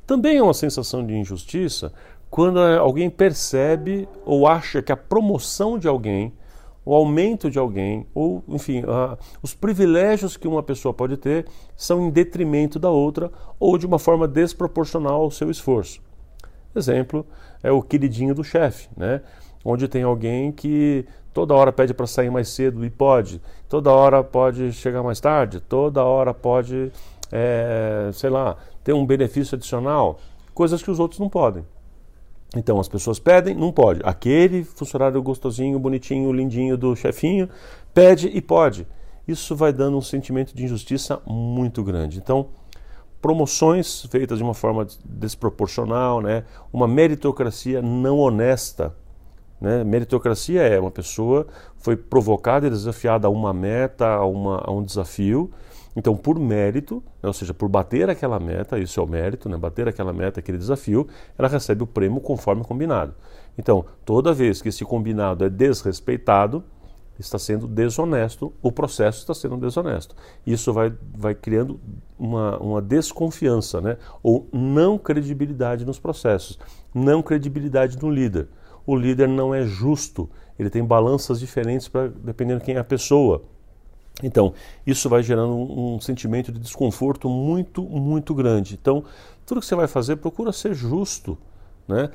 Também 0.05 0.37
é 0.37 0.43
uma 0.43 0.53
sensação 0.53 1.05
de 1.05 1.13
injustiça 1.13 1.93
quando 2.29 2.59
alguém 2.59 3.09
percebe 3.09 4.07
ou 4.25 4.45
acha 4.45 4.81
que 4.81 4.91
a 4.91 4.97
promoção 4.97 5.79
de 5.79 5.87
alguém, 5.87 6.33
o 6.85 6.93
aumento 6.93 7.49
de 7.49 7.57
alguém, 7.57 8.05
ou 8.13 8.43
enfim, 8.47 8.83
os 9.41 9.53
privilégios 9.53 10.35
que 10.35 10.47
uma 10.47 10.61
pessoa 10.61 10.93
pode 10.93 11.17
ter 11.17 11.45
são 11.75 12.05
em 12.05 12.09
detrimento 12.09 12.77
da 12.77 12.89
outra 12.89 13.31
ou 13.59 13.77
de 13.77 13.85
uma 13.85 13.99
forma 13.99 14.27
desproporcional 14.27 15.21
ao 15.21 15.31
seu 15.31 15.49
esforço. 15.49 16.01
Exemplo 16.75 17.25
é 17.63 17.71
o 17.71 17.81
queridinho 17.81 18.35
do 18.35 18.43
chefe, 18.43 18.89
né? 18.97 19.21
Onde 19.63 19.87
tem 19.87 20.03
alguém 20.03 20.51
que 20.51 21.05
toda 21.33 21.53
hora 21.53 21.71
pede 21.71 21.93
para 21.93 22.05
sair 22.05 22.29
mais 22.29 22.49
cedo 22.49 22.85
e 22.85 22.89
pode, 22.89 23.41
toda 23.69 23.89
hora 23.91 24.21
pode 24.21 24.73
chegar 24.73 25.01
mais 25.01 25.21
tarde, 25.21 25.61
toda 25.61 26.03
hora 26.03 26.33
pode, 26.33 26.91
é, 27.31 28.09
sei 28.11 28.29
lá, 28.29 28.57
ter 28.83 28.91
um 28.91 29.05
benefício 29.05 29.55
adicional, 29.55 30.19
coisas 30.53 30.83
que 30.83 30.91
os 30.91 30.99
outros 30.99 31.19
não 31.19 31.29
podem. 31.29 31.63
Então 32.55 32.79
as 32.79 32.87
pessoas 32.87 33.19
pedem, 33.19 33.55
não 33.55 33.71
pode. 33.71 34.01
Aquele 34.03 34.63
funcionário 34.63 35.21
gostosinho, 35.21 35.79
bonitinho, 35.79 36.31
lindinho 36.31 36.77
do 36.77 36.95
chefinho 36.95 37.49
pede 37.93 38.27
e 38.27 38.41
pode. 38.41 38.87
Isso 39.27 39.55
vai 39.55 39.71
dando 39.71 39.97
um 39.97 40.01
sentimento 40.01 40.55
de 40.55 40.63
injustiça 40.65 41.21
muito 41.25 41.83
grande. 41.83 42.17
Então, 42.17 42.49
promoções 43.21 44.05
feitas 44.11 44.37
de 44.37 44.43
uma 44.43 44.53
forma 44.53 44.85
desproporcional, 45.05 46.21
né? 46.21 46.43
uma 46.73 46.87
meritocracia 46.87 47.81
não 47.81 48.19
honesta. 48.19 48.93
Né? 49.61 49.81
Meritocracia 49.83 50.61
é 50.61 50.77
uma 50.77 50.91
pessoa 50.91 51.47
foi 51.77 51.95
provocada 51.95 52.67
e 52.67 52.69
desafiada 52.69 53.27
a 53.27 53.29
uma 53.29 53.53
meta, 53.53 54.07
a, 54.07 54.25
uma, 54.25 54.61
a 54.65 54.71
um 54.71 54.83
desafio, 54.83 55.51
então, 55.95 56.15
por 56.15 56.39
mérito, 56.39 57.03
né, 57.21 57.27
ou 57.27 57.33
seja, 57.33 57.53
por 57.53 57.69
bater 57.69 58.09
aquela 58.09 58.39
meta, 58.39 58.79
isso 58.79 58.99
é 58.99 59.03
o 59.03 59.07
mérito, 59.07 59.47
né, 59.47 59.57
bater 59.57 59.87
aquela 59.87 60.11
meta, 60.11 60.39
aquele 60.39 60.57
desafio, 60.57 61.07
ela 61.37 61.47
recebe 61.47 61.83
o 61.83 61.87
prêmio 61.87 62.19
conforme 62.19 62.63
combinado. 62.63 63.13
Então, 63.57 63.85
toda 64.03 64.33
vez 64.33 64.61
que 64.61 64.69
esse 64.69 64.83
combinado 64.83 65.45
é 65.45 65.49
desrespeitado, 65.49 66.63
está 67.19 67.37
sendo 67.37 67.67
desonesto, 67.67 68.51
o 68.61 68.71
processo 68.71 69.19
está 69.19 69.35
sendo 69.35 69.57
desonesto. 69.57 70.15
Isso 70.45 70.73
vai, 70.73 70.91
vai 71.15 71.35
criando 71.35 71.79
uma, 72.17 72.57
uma 72.57 72.81
desconfiança, 72.81 73.79
né, 73.79 73.97
ou 74.23 74.47
não 74.51 74.97
credibilidade 74.97 75.85
nos 75.85 75.99
processos, 75.99 76.59
não 76.93 77.21
credibilidade 77.21 78.01
no 78.01 78.09
líder. 78.09 78.47
O 78.85 78.95
líder 78.95 79.27
não 79.29 79.53
é 79.53 79.63
justo, 79.63 80.29
ele 80.57 80.69
tem 80.69 80.83
balanças 80.83 81.39
diferentes 81.39 81.87
para 81.87 82.07
dependendo 82.07 82.59
de 82.59 82.65
quem 82.65 82.75
é 82.75 82.79
a 82.79 82.83
pessoa. 82.83 83.43
Então, 84.21 84.53
isso 84.85 85.09
vai 85.09 85.23
gerando 85.23 85.53
um, 85.55 85.95
um, 85.95 85.99
sentimento 85.99 86.51
de 86.51 86.59
desconforto 86.59 87.27
muito, 87.27 87.81
muito 87.81 88.35
grande. 88.35 88.77
Então, 88.79 89.03
tudo 89.45 89.59
que 89.59 89.65
você 89.65 89.75
vai 89.75 89.87
fazer, 89.87 90.17
procura 90.17 90.51
ser 90.51 90.73
justo. 90.75 91.37
Né? 91.87 92.09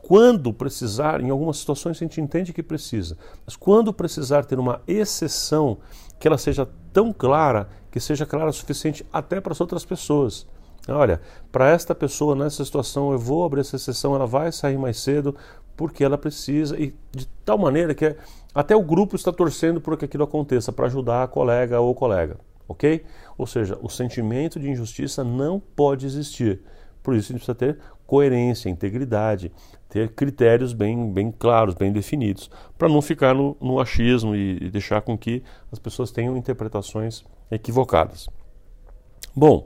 Quando 0.00 0.52
precisar, 0.52 1.20
em 1.20 1.30
algumas 1.30 1.58
situações 1.58 1.96
a 1.96 2.00
gente 2.00 2.20
entende 2.20 2.52
que 2.52 2.62
precisa, 2.62 3.18
mas 3.44 3.54
quando 3.54 3.92
precisar 3.92 4.44
ter 4.44 4.58
uma 4.58 4.80
exceção, 4.86 5.78
que 6.18 6.26
ela 6.26 6.38
seja 6.38 6.66
tão 6.92 7.12
clara, 7.12 7.68
que 7.90 8.00
seja 8.00 8.24
clara 8.24 8.48
o 8.48 8.52
suficiente 8.52 9.04
até 9.12 9.40
para 9.40 9.52
as 9.52 9.60
outras 9.60 9.84
pessoas. 9.84 10.46
Olha, 10.88 11.20
para 11.52 11.68
esta 11.68 11.94
pessoa 11.94 12.34
nessa 12.34 12.64
situação 12.64 13.12
eu 13.12 13.18
vou 13.18 13.44
abrir 13.44 13.60
essa 13.60 13.76
exceção, 13.76 14.14
ela 14.14 14.26
vai 14.26 14.50
sair 14.50 14.78
mais 14.78 14.98
cedo 14.98 15.36
porque 15.76 16.02
ela 16.02 16.18
precisa 16.18 16.78
e 16.78 16.94
de 17.12 17.26
tal 17.44 17.58
maneira 17.58 17.94
que 17.94 18.16
até 18.54 18.74
o 18.74 18.82
grupo 18.82 19.16
está 19.16 19.32
torcendo 19.32 19.80
por 19.80 19.96
que 19.96 20.04
aquilo 20.04 20.24
aconteça 20.24 20.72
para 20.72 20.86
ajudar 20.86 21.22
a 21.22 21.28
colega 21.28 21.80
ou 21.80 21.94
colega, 21.94 22.38
ok? 22.68 23.04
Ou 23.38 23.46
seja, 23.46 23.78
o 23.80 23.88
sentimento 23.88 24.58
de 24.58 24.68
injustiça 24.68 25.22
não 25.22 25.60
pode 25.60 26.04
existir. 26.06 26.60
Por 27.02 27.14
isso 27.14 27.32
a 27.32 27.36
gente 27.36 27.44
precisa 27.44 27.54
ter 27.54 27.78
coerência, 28.06 28.68
integridade, 28.68 29.52
ter 29.88 30.10
critérios 30.10 30.72
bem, 30.72 31.12
bem 31.12 31.30
claros, 31.30 31.74
bem 31.74 31.92
definidos, 31.92 32.50
para 32.76 32.88
não 32.88 33.00
ficar 33.00 33.34
no, 33.34 33.56
no 33.60 33.78
achismo 33.78 34.34
e, 34.34 34.58
e 34.60 34.70
deixar 34.70 35.00
com 35.02 35.16
que 35.16 35.44
as 35.70 35.78
pessoas 35.78 36.10
tenham 36.10 36.36
interpretações 36.36 37.24
equivocadas. 37.50 38.28
Bom, 39.34 39.64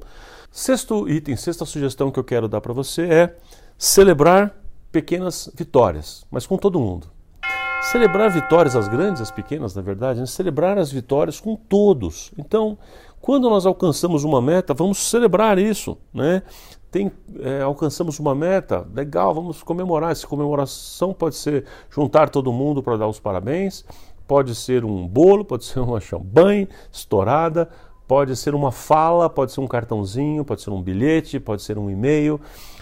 sexto 0.51 1.09
item, 1.09 1.37
sexta 1.37 1.65
sugestão 1.65 2.11
que 2.11 2.19
eu 2.19 2.25
quero 2.25 2.49
dar 2.49 2.61
para 2.61 2.75
você 2.75 3.03
é 3.03 3.37
celebrar 3.79 4.55
pequenas 4.93 5.51
vitórias, 5.57 6.27
mas 6.31 6.47
com 6.47 6.59
todo 6.59 6.79
mundo. 6.79 7.14
Celebrar 7.85 8.31
vitórias, 8.31 8.75
as 8.75 8.89
grandes, 8.89 9.21
as 9.21 9.31
pequenas, 9.31 9.75
na 9.75 9.83
verdade, 9.83 10.23
é 10.23 10.27
celebrar 10.27 10.79
as 10.79 10.91
vitórias 10.91 11.39
com 11.39 11.55
todos. 11.55 12.33
Então, 12.39 12.79
quando 13.21 13.49
nós 13.51 13.67
alcançamos 13.67 14.25
uma 14.25 14.41
meta, 14.41 14.73
vamos 14.73 14.99
celebrar 14.99 15.59
isso, 15.59 15.99
né? 16.13 16.43
Tem, 16.91 17.13
é, 17.41 17.61
alcançamos 17.61 18.19
uma 18.19 18.35
meta, 18.35 18.89
legal, 18.95 19.35
vamos 19.35 19.63
comemorar. 19.63 20.13
Essa 20.13 20.27
comemoração 20.27 21.13
pode 21.13 21.37
ser 21.37 21.67
juntar 21.91 22.31
todo 22.31 22.51
mundo 22.53 22.83
para 22.83 22.97
dar 22.97 23.07
os 23.07 23.21
parabéns, 23.21 23.85
pode 24.27 24.55
ser 24.55 24.83
um 24.83 25.07
bolo, 25.07 25.45
pode 25.45 25.67
ser 25.67 25.81
uma 25.81 26.01
champanhe 26.01 26.67
estourada, 26.91 27.69
pode 28.09 28.35
ser 28.35 28.55
uma 28.55 28.73
fala, 28.73 29.29
pode 29.29 29.53
ser 29.53 29.61
um 29.61 29.67
cartãozinho, 29.67 30.43
pode 30.43 30.63
ser 30.63 30.71
um 30.71 30.81
bilhete, 30.81 31.39
pode 31.39 31.63
ser 31.63 31.79
um 31.79 31.91
e-mail, 31.91 32.41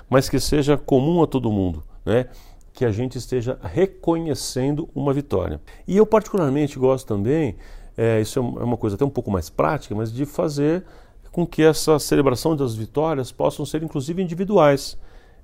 mas 0.08 0.28
que 0.28 0.38
seja 0.38 0.76
comum 0.76 1.24
a 1.24 1.26
todo 1.26 1.50
mundo, 1.50 1.82
né? 2.06 2.28
Que 2.72 2.84
a 2.84 2.90
gente 2.90 3.18
esteja 3.18 3.58
reconhecendo 3.62 4.88
uma 4.94 5.12
vitória. 5.12 5.60
E 5.86 5.96
eu 5.96 6.06
particularmente 6.06 6.78
gosto 6.78 7.06
também, 7.06 7.56
é, 7.96 8.20
isso 8.20 8.38
é, 8.38 8.42
é 8.42 8.64
uma 8.64 8.76
coisa 8.76 8.96
até 8.96 9.04
um 9.04 9.10
pouco 9.10 9.30
mais 9.30 9.50
prática, 9.50 9.94
mas 9.94 10.12
de 10.12 10.24
fazer 10.24 10.84
com 11.30 11.46
que 11.46 11.62
essa 11.62 11.98
celebração 11.98 12.54
das 12.54 12.74
vitórias 12.74 13.32
possam 13.32 13.64
ser 13.64 13.82
inclusive 13.82 14.22
individuais. 14.22 14.98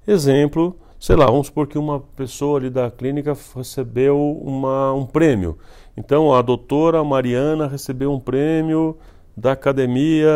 Exemplo, 0.06 0.76
sei 0.98 1.16
lá, 1.16 1.26
vamos 1.26 1.46
supor 1.46 1.66
que 1.66 1.78
uma 1.78 2.00
pessoa 2.00 2.58
ali 2.58 2.70
da 2.70 2.90
clínica 2.90 3.36
recebeu 3.54 4.18
uma, 4.42 4.92
um 4.92 5.06
prêmio. 5.06 5.58
Então 5.96 6.34
a 6.34 6.42
doutora 6.42 7.02
Mariana 7.02 7.66
recebeu 7.66 8.12
um 8.12 8.20
prêmio 8.20 8.96
da 9.36 9.52
academia 9.52 10.28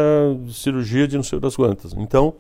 de 0.45 0.55
cirurgia 0.55 1.09
de 1.09 1.17
não 1.17 1.25
sei 1.25 1.41
das 1.41 1.57
quantas. 1.57 1.93
Então, 1.95 2.35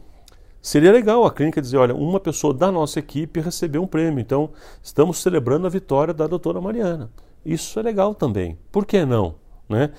Seria 0.63 0.93
legal 0.93 1.25
a 1.25 1.31
clínica 1.33 1.61
dizer, 1.61 1.77
olha, 1.77 1.93
uma 1.93 2.21
pessoa 2.21 2.55
da 2.55 2.71
nossa 2.71 3.01
equipe 3.01 3.41
recebeu 3.41 3.83
um 3.83 3.87
prêmio, 3.87 4.21
então 4.21 4.51
estamos 4.81 5.19
celebrando 5.19 5.67
a 5.67 5.71
vitória 5.71 6.15
da 6.15 6.29
doutora 6.29 6.61
Mariana. 6.61 7.11
Isso 7.45 7.81
é 7.81 7.83
legal 7.83 8.15
também. 8.15 8.57
Por 8.71 8.87
que 8.87 9.05
não? 9.05 9.35
Né? 9.69 9.91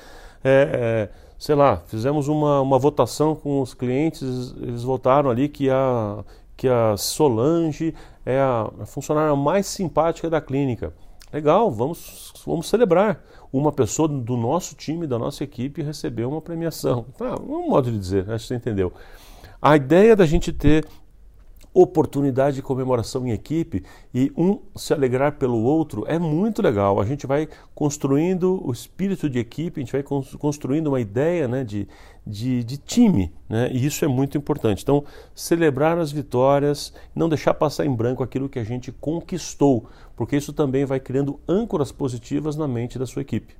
É, 0.41 1.09
é, 1.11 1.33
sei 1.37 1.53
lá, 1.53 1.83
fizemos 1.87 2.29
uma, 2.29 2.61
uma 2.61 2.79
votação 2.79 3.35
com 3.35 3.59
os 3.59 3.73
clientes, 3.73 4.55
eles 4.61 4.83
votaram 4.83 5.29
ali 5.29 5.49
que 5.49 5.69
a, 5.69 6.23
que 6.55 6.69
a 6.69 6.95
Solange 6.95 7.93
é 8.25 8.39
a, 8.39 8.71
a 8.79 8.85
funcionária 8.85 9.35
mais 9.35 9.67
simpática 9.67 10.29
da 10.29 10.39
clínica. 10.39 10.93
Legal, 11.33 11.69
vamos, 11.71 12.31
vamos 12.45 12.69
celebrar. 12.69 13.21
Uma 13.51 13.71
pessoa 13.71 14.07
do 14.07 14.37
nosso 14.37 14.75
time, 14.75 15.05
da 15.05 15.19
nossa 15.19 15.43
equipe, 15.43 15.81
recebeu 15.81 16.29
uma 16.29 16.41
premiação. 16.41 17.05
Ah, 17.19 17.35
um 17.41 17.69
modo 17.69 17.91
de 17.91 17.99
dizer, 17.99 18.29
acho 18.31 18.43
que 18.43 18.47
você 18.47 18.55
entendeu. 18.55 18.93
A 19.65 19.77
ideia 19.77 20.13
da 20.13 20.25
gente 20.25 20.51
ter 20.51 20.85
oportunidade 21.73 22.57
de 22.57 22.61
comemoração 22.61 23.25
em 23.25 23.31
equipe 23.31 23.81
e 24.13 24.29
um 24.35 24.59
se 24.75 24.93
alegrar 24.93 25.37
pelo 25.37 25.63
outro 25.63 26.03
é 26.05 26.19
muito 26.19 26.61
legal. 26.61 26.99
A 26.99 27.05
gente 27.05 27.25
vai 27.25 27.47
construindo 27.73 28.61
o 28.61 28.73
espírito 28.73 29.29
de 29.29 29.39
equipe, 29.39 29.79
a 29.79 29.81
gente 29.81 29.93
vai 29.93 30.03
construindo 30.03 30.87
uma 30.87 30.99
ideia 30.99 31.47
né, 31.47 31.63
de, 31.63 31.87
de, 32.27 32.61
de 32.65 32.75
time, 32.75 33.31
né, 33.47 33.69
e 33.71 33.85
isso 33.85 34.03
é 34.03 34.07
muito 34.09 34.37
importante. 34.37 34.83
Então, 34.83 35.05
celebrar 35.33 35.97
as 35.97 36.11
vitórias, 36.11 36.91
não 37.15 37.29
deixar 37.29 37.53
passar 37.53 37.85
em 37.85 37.95
branco 37.95 38.21
aquilo 38.21 38.49
que 38.49 38.59
a 38.59 38.65
gente 38.65 38.91
conquistou, 38.91 39.87
porque 40.13 40.35
isso 40.35 40.51
também 40.51 40.83
vai 40.83 40.99
criando 40.99 41.39
âncoras 41.47 41.89
positivas 41.89 42.57
na 42.57 42.67
mente 42.67 42.99
da 42.99 43.05
sua 43.05 43.21
equipe 43.21 43.55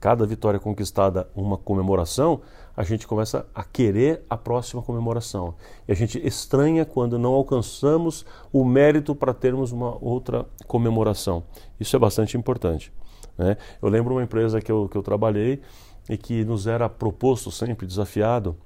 cada 0.00 0.24
vitória 0.24 0.58
conquistada 0.58 1.28
uma 1.36 1.58
comemoração, 1.58 2.40
a 2.80 2.82
gente 2.82 3.06
começa 3.06 3.46
a 3.54 3.62
querer 3.62 4.24
a 4.30 4.38
próxima 4.38 4.80
comemoração. 4.80 5.54
E 5.86 5.92
a 5.92 5.94
gente 5.94 6.18
estranha 6.26 6.82
quando 6.82 7.18
não 7.18 7.34
alcançamos 7.34 8.24
o 8.50 8.64
mérito 8.64 9.14
para 9.14 9.34
termos 9.34 9.70
uma 9.70 10.02
outra 10.02 10.46
comemoração. 10.66 11.44
Isso 11.78 11.94
é 11.94 11.98
bastante 11.98 12.38
importante. 12.38 12.90
Né? 13.36 13.58
Eu 13.82 13.90
lembro 13.90 14.14
uma 14.14 14.22
empresa 14.22 14.62
que 14.62 14.72
eu, 14.72 14.88
que 14.88 14.96
eu 14.96 15.02
trabalhei 15.02 15.60
e 16.08 16.16
que 16.16 16.42
nos 16.42 16.66
era 16.66 16.88
proposto 16.88 17.50
sempre, 17.50 17.86
desafiado 17.86 18.56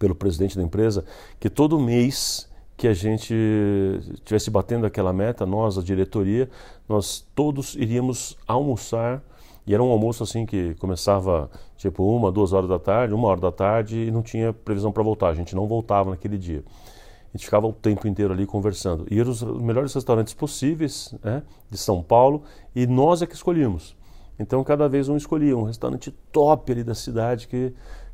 pelo 0.00 0.16
presidente 0.16 0.56
da 0.56 0.64
empresa, 0.64 1.04
que 1.38 1.48
todo 1.48 1.78
mês 1.78 2.50
que 2.76 2.88
a 2.88 2.92
gente 2.92 3.32
estivesse 4.14 4.50
batendo 4.50 4.84
aquela 4.84 5.12
meta, 5.12 5.46
nós, 5.46 5.78
a 5.78 5.82
diretoria, 5.82 6.50
nós 6.88 7.24
todos 7.36 7.76
iríamos 7.76 8.36
almoçar 8.48 9.22
e 9.66 9.74
era 9.74 9.82
um 9.82 9.90
almoço 9.90 10.22
assim 10.22 10.44
que 10.44 10.74
começava 10.74 11.50
tipo 11.76 12.04
uma, 12.04 12.32
duas 12.32 12.52
horas 12.52 12.68
da 12.68 12.78
tarde, 12.78 13.14
uma 13.14 13.28
hora 13.28 13.40
da 13.40 13.52
tarde 13.52 14.06
e 14.08 14.10
não 14.10 14.22
tinha 14.22 14.52
previsão 14.52 14.90
para 14.90 15.02
voltar. 15.02 15.28
A 15.28 15.34
gente 15.34 15.54
não 15.54 15.66
voltava 15.66 16.10
naquele 16.10 16.36
dia. 16.36 16.64
A 17.32 17.36
gente 17.36 17.44
ficava 17.46 17.66
o 17.66 17.72
tempo 17.72 18.06
inteiro 18.06 18.32
ali 18.32 18.44
conversando. 18.44 19.06
E 19.10 19.18
eram 19.18 19.30
os 19.30 19.42
melhores 19.42 19.94
restaurantes 19.94 20.34
possíveis 20.34 21.14
né, 21.22 21.42
de 21.70 21.78
São 21.78 22.02
Paulo 22.02 22.42
e 22.74 22.86
nós 22.86 23.22
é 23.22 23.26
que 23.26 23.34
escolhíamos. 23.34 23.96
Então 24.38 24.62
cada 24.64 24.88
vez 24.88 25.08
um 25.08 25.16
escolhia 25.16 25.56
um 25.56 25.62
restaurante 25.62 26.10
top 26.32 26.72
ali 26.72 26.82
da 26.82 26.94
cidade 26.94 27.46
que 27.46 27.72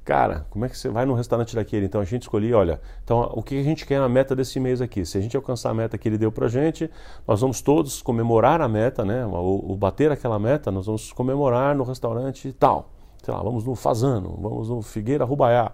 Cara, 0.09 0.47
como 0.49 0.65
é 0.65 0.71
que 0.71 0.79
você 0.79 0.89
vai 0.89 1.05
no 1.05 1.13
restaurante 1.13 1.55
daquele? 1.55 1.85
Então 1.85 2.01
a 2.01 2.05
gente 2.05 2.23
escolhia, 2.23 2.57
olha, 2.57 2.81
então 3.05 3.31
o 3.35 3.43
que 3.43 3.61
a 3.61 3.63
gente 3.63 3.85
quer 3.85 4.01
na 4.01 4.09
meta 4.09 4.35
desse 4.35 4.59
mês 4.59 4.81
aqui? 4.81 5.05
Se 5.05 5.19
a 5.19 5.21
gente 5.21 5.37
alcançar 5.37 5.69
a 5.69 5.75
meta 5.75 5.99
que 5.99 6.09
ele 6.09 6.17
deu 6.17 6.33
pra 6.33 6.49
gente, 6.49 6.91
nós 7.27 7.43
vamos 7.43 7.61
todos 7.61 8.01
comemorar 8.01 8.63
a 8.63 8.69
meta, 8.71 9.05
né? 9.05 9.27
O, 9.27 9.73
o 9.73 9.77
bater 9.77 10.11
aquela 10.11 10.39
meta, 10.39 10.73
nós 10.73 10.87
vamos 10.87 11.13
comemorar 11.13 11.77
no 11.77 11.85
restaurante 11.85 12.51
tal. 12.55 12.89
Sei 13.23 13.35
lá, 13.35 13.43
vamos 13.43 13.67
no 13.67 13.75
Fazano, 13.75 14.39
vamos 14.41 14.71
no 14.71 14.81
Figueira 14.81 15.27
Rubaiá 15.27 15.73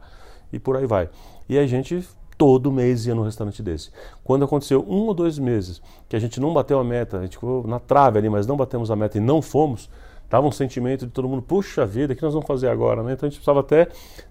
e 0.52 0.58
por 0.58 0.76
aí 0.76 0.84
vai. 0.84 1.08
E 1.48 1.56
a 1.56 1.64
gente 1.64 2.04
todo 2.36 2.72
mês 2.72 3.06
ia 3.06 3.14
no 3.14 3.22
restaurante 3.22 3.62
desse. 3.62 3.92
Quando 4.24 4.44
aconteceu 4.44 4.84
um 4.88 5.06
ou 5.06 5.14
dois 5.14 5.38
meses 5.38 5.80
que 6.08 6.16
a 6.16 6.18
gente 6.18 6.40
não 6.40 6.52
bateu 6.52 6.80
a 6.80 6.82
meta, 6.82 7.18
a 7.18 7.22
gente 7.22 7.36
ficou 7.36 7.64
na 7.68 7.78
trave 7.78 8.18
ali, 8.18 8.28
mas 8.28 8.48
não 8.48 8.56
batemos 8.56 8.90
a 8.90 8.96
meta 8.96 9.16
e 9.16 9.20
não 9.20 9.40
fomos, 9.40 9.88
Dava 10.34 10.48
um 10.48 10.50
sentimento 10.50 11.06
de 11.06 11.12
todo 11.12 11.28
mundo, 11.28 11.42
puxa 11.42 11.86
vida, 11.86 12.12
o 12.12 12.16
que 12.16 12.22
nós 12.24 12.34
vamos 12.34 12.48
fazer 12.48 12.66
agora? 12.66 13.04
Né? 13.04 13.12
Então 13.12 13.24
a 13.24 13.30
gente 13.30 13.38
precisava 13.38 13.60
até, 13.60 13.86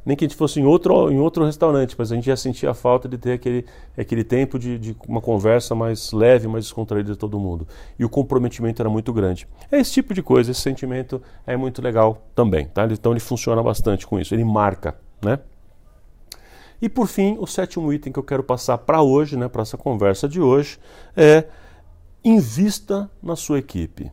nem 0.06 0.18
que 0.18 0.26
a 0.26 0.28
gente 0.28 0.36
fosse 0.36 0.60
em 0.60 0.66
outro, 0.66 1.10
em 1.10 1.18
outro 1.18 1.46
restaurante, 1.46 1.96
mas 1.98 2.12
a 2.12 2.16
gente 2.16 2.26
já 2.26 2.36
sentia 2.36 2.72
a 2.72 2.74
falta 2.74 3.08
de 3.08 3.18
ter 3.18 3.32
aquele, 3.32 3.66
aquele 3.98 4.26
tempo 4.26 4.60
de, 4.60 4.78
de 4.78 4.98
uma 5.08 5.22
conversa 5.22 5.74
mais 5.74 6.12
leve, 6.12 6.46
mais 6.46 6.66
descontraída 6.66 7.14
de 7.14 7.18
todo 7.18 7.40
mundo. 7.40 7.66
E 7.98 8.04
o 8.04 8.10
comprometimento 8.10 8.82
era 8.82 8.90
muito 8.90 9.14
grande. 9.14 9.48
É 9.72 9.80
esse 9.80 9.94
tipo 9.94 10.14
de 10.14 10.22
coisa, 10.22 10.52
esse 10.52 10.60
sentimento 10.60 11.22
é 11.48 11.56
muito 11.56 11.82
legal 11.82 12.22
também. 12.36 12.66
Tá? 12.66 12.86
Então 12.86 13.14
ele 13.14 13.22
funciona 13.22 13.64
bastante 13.64 14.06
com 14.06 14.20
isso, 14.20 14.36
ele 14.36 14.44
marca. 14.44 14.98
Né? 15.22 15.40
E 16.82 16.90
por 16.90 17.08
fim, 17.08 17.38
o 17.40 17.48
sétimo 17.48 17.94
item 17.94 18.12
que 18.12 18.20
eu 18.20 18.24
quero 18.24 18.44
passar 18.44 18.78
para 18.80 19.02
hoje, 19.02 19.38
né, 19.38 19.48
para 19.48 19.62
essa 19.62 19.78
conversa 19.78 20.28
de 20.28 20.42
hoje, 20.42 20.78
é 21.16 21.46
invista 22.26 23.10
na 23.24 23.38
sua 23.38 23.60
equipe. 23.60 24.12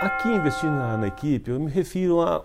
Aqui 0.00 0.30
investir 0.30 0.70
na, 0.70 0.96
na 0.96 1.08
equipe, 1.08 1.50
eu 1.50 1.60
me 1.60 1.70
refiro 1.70 2.22
a 2.22 2.42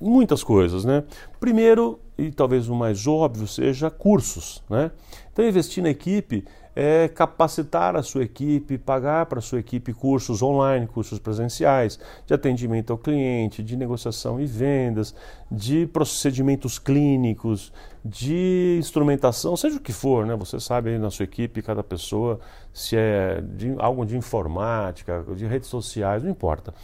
muitas 0.00 0.42
coisas, 0.42 0.86
né? 0.86 1.04
Primeiro, 1.38 2.00
e 2.16 2.30
talvez 2.30 2.66
o 2.66 2.74
mais 2.74 3.06
óbvio, 3.06 3.46
seja 3.46 3.90
cursos, 3.90 4.62
né? 4.70 4.90
Então, 5.30 5.46
investir 5.46 5.82
na 5.82 5.90
equipe 5.90 6.46
é 6.74 7.08
capacitar 7.08 7.96
a 7.96 8.02
sua 8.02 8.22
equipe, 8.22 8.78
pagar 8.78 9.26
para 9.26 9.38
a 9.38 9.42
sua 9.42 9.60
equipe 9.60 9.92
cursos 9.92 10.42
online, 10.42 10.86
cursos 10.86 11.18
presenciais, 11.18 11.98
de 12.26 12.32
atendimento 12.32 12.92
ao 12.92 12.98
cliente, 12.98 13.62
de 13.62 13.76
negociação 13.76 14.40
e 14.40 14.46
vendas, 14.46 15.14
de 15.50 15.86
procedimentos 15.86 16.78
clínicos, 16.78 17.72
de 18.04 18.76
instrumentação, 18.78 19.56
seja 19.56 19.76
o 19.76 19.80
que 19.80 19.92
for, 19.92 20.26
né? 20.26 20.34
Você 20.36 20.58
sabe 20.58 20.90
aí 20.90 20.98
na 20.98 21.10
sua 21.10 21.24
equipe, 21.24 21.62
cada 21.62 21.82
pessoa, 21.82 22.40
se 22.72 22.96
é 22.96 23.40
de, 23.40 23.74
algo 23.78 24.04
de 24.04 24.16
informática, 24.16 25.24
de 25.36 25.46
redes 25.46 25.68
sociais, 25.68 26.22
não 26.22 26.30
importa. 26.30 26.74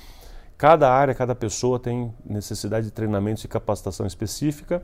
Cada 0.57 0.93
área, 0.93 1.15
cada 1.15 1.35
pessoa 1.35 1.79
tem 1.79 2.13
necessidade 2.25 2.87
de 2.87 2.93
treinamentos 2.93 3.45
e 3.45 3.49
capacitação 3.49 4.07
específica 4.07 4.83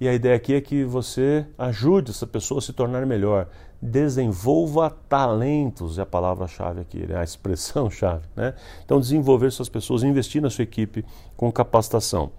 e 0.00 0.08
a 0.08 0.12
ideia 0.14 0.36
aqui 0.36 0.54
é 0.54 0.60
que 0.60 0.84
você 0.84 1.46
ajude 1.56 2.10
essa 2.10 2.26
pessoa 2.26 2.58
a 2.58 2.62
se 2.62 2.72
tornar 2.72 3.06
melhor. 3.06 3.48
Desenvolva 3.80 4.90
talentos, 5.08 5.98
é 5.98 6.02
a 6.02 6.06
palavra-chave 6.06 6.80
aqui, 6.80 7.06
é 7.08 7.16
a 7.16 7.22
expressão-chave. 7.22 8.24
Né? 8.34 8.54
Então, 8.84 8.98
desenvolver 8.98 9.50
suas 9.50 9.68
pessoas, 9.68 10.02
investir 10.02 10.42
na 10.42 10.50
sua 10.50 10.64
equipe 10.64 11.04
com 11.36 11.50
capacitação. 11.52 12.32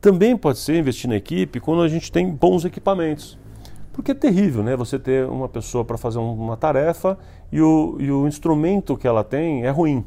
Também 0.00 0.36
pode 0.36 0.58
ser 0.58 0.78
investir 0.78 1.10
na 1.10 1.16
equipe 1.16 1.60
quando 1.60 1.82
a 1.82 1.88
gente 1.88 2.10
tem 2.10 2.30
bons 2.30 2.64
equipamentos. 2.64 3.38
Porque 3.92 4.12
é 4.12 4.14
terrível 4.14 4.62
né? 4.62 4.76
você 4.76 4.98
ter 4.98 5.28
uma 5.28 5.48
pessoa 5.48 5.84
para 5.84 5.98
fazer 5.98 6.18
uma 6.18 6.56
tarefa 6.56 7.18
e 7.50 7.60
o, 7.60 7.96
e 7.98 8.10
o 8.10 8.26
instrumento 8.28 8.96
que 8.96 9.08
ela 9.08 9.24
tem 9.24 9.64
é 9.64 9.70
ruim. 9.70 10.04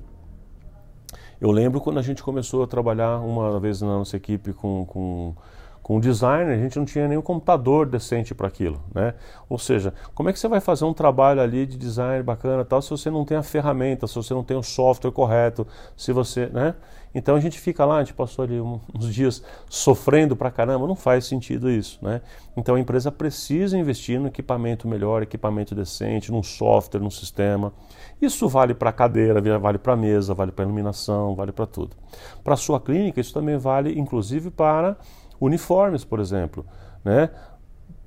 Eu 1.42 1.52
lembro 1.52 1.82
quando 1.82 2.00
a 2.00 2.02
gente 2.02 2.24
começou 2.24 2.64
a 2.64 2.68
trabalhar 2.68 3.20
uma 3.20 3.60
vez 3.60 3.82
na 3.82 3.88
nossa 3.88 4.16
equipe 4.16 4.54
com, 4.54 4.86
com 4.86 5.36
com 5.82 5.98
o 5.98 6.00
designer, 6.00 6.54
a 6.54 6.58
gente 6.62 6.78
não 6.78 6.86
tinha 6.86 7.08
nenhum 7.08 7.22
computador 7.22 7.88
decente 7.88 8.36
para 8.36 8.48
aquilo, 8.48 8.82
né? 8.94 9.14
Ou 9.50 9.58
seja, 9.58 9.94
como 10.14 10.30
é 10.30 10.34
que 10.34 10.40
você 10.40 10.48
vai 10.48 10.60
fazer 10.60 10.86
um 10.86 10.94
trabalho 10.94 11.42
ali 11.42 11.66
de 11.66 11.78
design 11.78 12.24
bacana 12.24 12.64
tal 12.64 12.82
se 12.82 12.90
você 12.90 13.10
não 13.10 13.26
tem 13.26 13.38
a 13.38 13.44
ferramenta, 13.44 14.08
se 14.08 14.16
você 14.16 14.34
não 14.34 14.44
tem 14.44 14.56
o 14.56 14.64
software 14.64 15.12
correto, 15.12 15.66
se 15.98 16.14
você, 16.14 16.48
né? 16.48 16.76
Então 17.14 17.36
a 17.36 17.40
gente 17.40 17.60
fica 17.60 17.84
lá, 17.84 17.98
a 17.98 18.04
gente 18.04 18.14
passou 18.14 18.44
ali 18.44 18.60
uns 18.62 19.14
dias 19.14 19.44
sofrendo 19.70 20.36
pra 20.36 20.50
caramba, 20.50 20.88
não 20.88 20.96
faz 20.96 21.26
sentido 21.26 21.70
isso, 21.70 22.00
né? 22.02 22.22
Então 22.56 22.76
a 22.76 22.80
empresa 22.80 23.12
precisa 23.12 23.78
investir 23.78 24.20
no 24.20 24.28
equipamento 24.28 24.88
melhor, 24.88 25.22
equipamento 25.22 25.76
decente, 25.76 26.32
num 26.32 26.44
software, 26.44 27.02
num 27.02 27.10
sistema. 27.10 27.74
Isso 28.22 28.48
vale 28.48 28.74
para 28.74 28.94
cadeira, 28.94 29.42
vale 29.60 29.78
para 29.78 29.96
mesa, 29.96 30.34
vale 30.34 30.52
para 30.52 30.64
iluminação, 30.64 31.36
vale 31.36 31.52
para 31.52 31.66
tudo. 31.66 31.96
Para 32.44 32.56
sua 32.56 32.80
clínica, 32.80 33.20
isso 33.20 33.34
também 33.34 33.58
vale 33.58 34.00
inclusive 34.00 34.50
para 34.50 34.96
uniformes, 35.42 36.06
por 36.06 36.20
exemplo. 36.20 36.66
Né? 37.04 37.30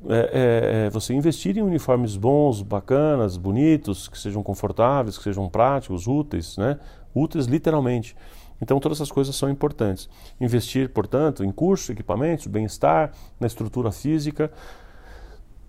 É, 0.08 0.16
é, 0.16 0.86
é, 0.86 0.90
você 0.90 1.12
investir 1.14 1.58
em 1.58 1.62
uniformes 1.62 2.16
bons, 2.16 2.62
bacanas, 2.62 3.36
bonitos, 3.36 4.06
que 4.06 4.18
sejam 4.18 4.42
confortáveis, 4.42 5.18
que 5.18 5.24
sejam 5.24 5.48
práticos, 5.48 6.06
úteis, 6.06 6.56
né? 6.56 6.78
úteis 7.14 7.46
literalmente. 7.46 8.14
Então, 8.62 8.78
todas 8.78 8.98
essas 8.98 9.10
coisas 9.10 9.34
são 9.34 9.50
importantes. 9.50 10.08
Investir, 10.40 10.88
portanto, 10.90 11.42
em 11.42 11.50
cursos, 11.50 11.90
equipamentos, 11.90 12.46
bem-estar, 12.46 13.12
na 13.40 13.46
estrutura 13.46 13.90
física. 13.90 14.50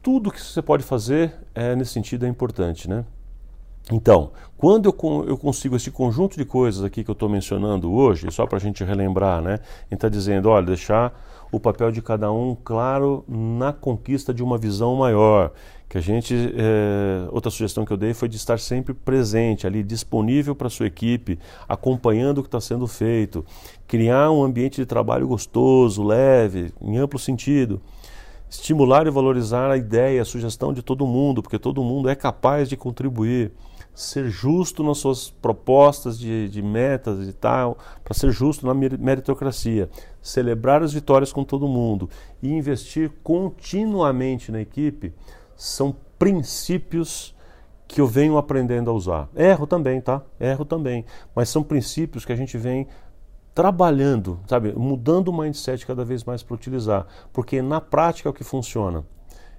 Tudo 0.02 0.32
que 0.32 0.40
você 0.42 0.62
pode 0.62 0.84
fazer 0.84 1.34
é, 1.54 1.76
nesse 1.76 1.94
sentido 1.94 2.26
é 2.26 2.30
importante. 2.30 2.90
Né? 2.90 3.04
Então, 3.92 4.32
quando 4.58 4.88
eu, 4.88 5.26
eu 5.28 5.38
consigo 5.38 5.76
esse 5.76 5.92
conjunto 5.92 6.38
de 6.38 6.46
coisas 6.46 6.84
aqui 6.84 7.04
que 7.04 7.10
eu 7.10 7.14
estou 7.14 7.30
mencionando 7.30 7.92
hoje, 7.92 8.32
só 8.32 8.48
para 8.48 8.58
a 8.58 8.62
gente 8.62 8.84
relembrar, 8.84 9.42
né? 9.42 9.60
Gente 9.84 9.94
está 9.94 10.10
dizendo, 10.10 10.50
olha, 10.50 10.66
deixar 10.66 11.14
o 11.52 11.60
papel 11.60 11.92
de 11.92 12.02
cada 12.02 12.32
um 12.32 12.58
claro 12.64 13.24
na 13.28 13.72
conquista 13.72 14.34
de 14.34 14.42
uma 14.42 14.58
visão 14.58 14.96
maior. 14.96 15.52
Que 15.88 16.00
a 16.00 16.02
gente, 16.02 16.34
é, 16.34 17.28
outra 17.32 17.52
sugestão 17.52 17.86
que 17.86 17.94
eu 17.94 17.98
dei 17.98 18.14
foi 18.16 18.28
de 18.28 18.38
estar 18.38 18.60
sempre 18.60 18.92
presente 18.94 19.68
ali, 19.68 19.84
disponível 19.84 20.56
para 20.56 20.66
a 20.66 20.70
sua 20.70 20.88
equipe, 20.88 21.38
acompanhando 21.70 22.40
o 22.40 22.42
que 22.42 22.48
está 22.48 22.60
sendo 22.60 22.88
feito, 22.88 23.46
criar 23.88 24.32
um 24.32 24.44
ambiente 24.44 24.78
de 24.78 24.86
trabalho 24.86 25.28
gostoso, 25.28 26.04
leve, 26.04 26.74
em 26.82 26.98
amplo 26.98 27.20
sentido 27.20 27.80
estimular 28.48 29.06
e 29.06 29.10
valorizar 29.10 29.70
a 29.70 29.78
ideia, 29.78 30.22
a 30.22 30.26
sugestão 30.26 30.74
de 30.74 30.82
todo 30.82 31.06
mundo, 31.06 31.42
porque 31.42 31.60
todo 31.60 31.84
mundo 31.84 32.08
é 32.08 32.16
capaz 32.16 32.70
de 32.70 32.78
contribuir 32.78 33.52
ser 33.96 34.30
justo 34.30 34.84
nas 34.84 34.98
suas 34.98 35.30
propostas 35.30 36.20
de, 36.20 36.50
de 36.50 36.62
metas 36.62 37.28
e 37.28 37.34
tal, 37.34 37.78
para 38.04 38.14
ser 38.14 38.30
justo 38.30 38.68
na 38.68 38.74
meritocracia, 38.74 39.90
celebrar 40.22 40.84
as 40.84 40.92
vitórias 40.92 41.32
com 41.32 41.44
todo 41.44 41.68
mundo 41.68 42.10
e 42.44 42.52
investir 42.52 43.10
continuamente 43.24 44.52
na 44.52 44.60
equipe 44.60 45.14
são 45.56 45.96
princípios 46.20 47.34
que 47.88 48.02
eu 48.02 48.08
venho 48.08 48.38
aprendendo 48.38 48.92
a 48.92 48.94
usar. 48.94 49.30
Erro 49.36 49.66
também, 49.66 50.02
tá? 50.02 50.22
Erro 50.40 50.66
também, 50.66 51.06
mas 51.34 51.48
são 51.48 51.64
princípios 51.64 52.26
que 52.26 52.34
a 52.34 52.36
gente 52.36 52.58
vem 52.58 52.88
trabalhando, 53.54 54.40
sabe, 54.48 54.74
mudando 54.74 55.30
o 55.30 55.38
mindset 55.38 55.88
cada 55.88 56.04
vez 56.04 56.26
mais 56.26 56.44
para 56.44 56.56
utilizar, 56.56 57.08
porque 57.32 57.62
na 57.62 57.80
prática 57.80 58.28
é 58.28 58.32
o 58.32 58.34
que 58.34 58.44
funciona 58.44 59.06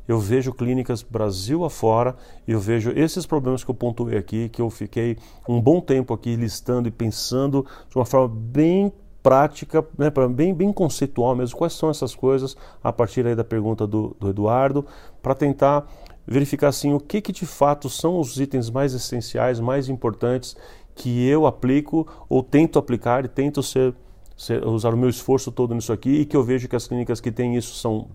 eu 0.07 0.19
vejo 0.19 0.53
clínicas 0.53 1.03
Brasil 1.03 1.65
afora 1.65 2.17
e 2.47 2.53
eu 2.53 2.61
vejo 2.61 2.93
esses 2.95 3.27
problemas 3.27 3.65
que 3.65 3.71
eu 3.71 3.75
pontuei 3.75 4.17
aqui, 4.17 4.49
que 4.49 4.63
eu 4.63 4.71
fiquei 4.71 5.17
um 5.49 5.61
bom 5.61 5.81
tempo 5.81 6.15
aqui 6.15 6.37
listando 6.37 6.89
e 6.89 6.91
pensando 6.91 7.67
de 7.89 7.97
uma 7.97 8.05
forma 8.05 8.29
bem 8.29 8.93
prática, 9.23 9.85
né, 9.99 10.09
bem, 10.33 10.55
bem 10.55 10.73
conceitual 10.73 11.35
mesmo, 11.35 11.59
quais 11.59 11.73
são 11.73 11.91
essas 11.91 12.15
coisas, 12.15 12.57
a 12.83 12.93
partir 12.93 13.27
aí 13.27 13.35
da 13.35 13.43
pergunta 13.43 13.85
do, 13.85 14.17
do 14.21 14.31
Eduardo, 14.31 14.87
para 15.21 15.35
tentar 15.35 15.85
verificar 16.25 16.69
assim 16.69 16.93
o 16.93 17.01
que, 17.01 17.21
que 17.21 17.33
de 17.33 17.45
fato 17.45 17.91
são 17.91 18.21
os 18.21 18.39
itens 18.39 18.71
mais 18.71 18.95
essenciais, 18.95 19.59
mais 19.59 19.89
importantes 19.89 20.57
que 20.95 21.27
eu 21.27 21.45
aplico 21.45 22.07
ou 22.29 22.43
tento 22.43 22.79
aplicar 22.79 23.25
e 23.25 23.29
tento 23.29 23.63
ser, 23.65 23.95
ser 24.37 24.65
usar 24.65 24.95
o 24.95 24.97
meu 24.97 25.09
esforço 25.09 25.51
todo 25.51 25.75
nisso 25.75 25.93
aqui 25.93 26.21
e 26.21 26.25
que 26.25 26.37
eu 26.37 26.45
vejo 26.45 26.69
que 26.69 26.77
as 26.77 26.87
clínicas 26.87 27.21
que 27.21 27.33
têm 27.33 27.57
isso 27.57 27.75
são 27.75 28.09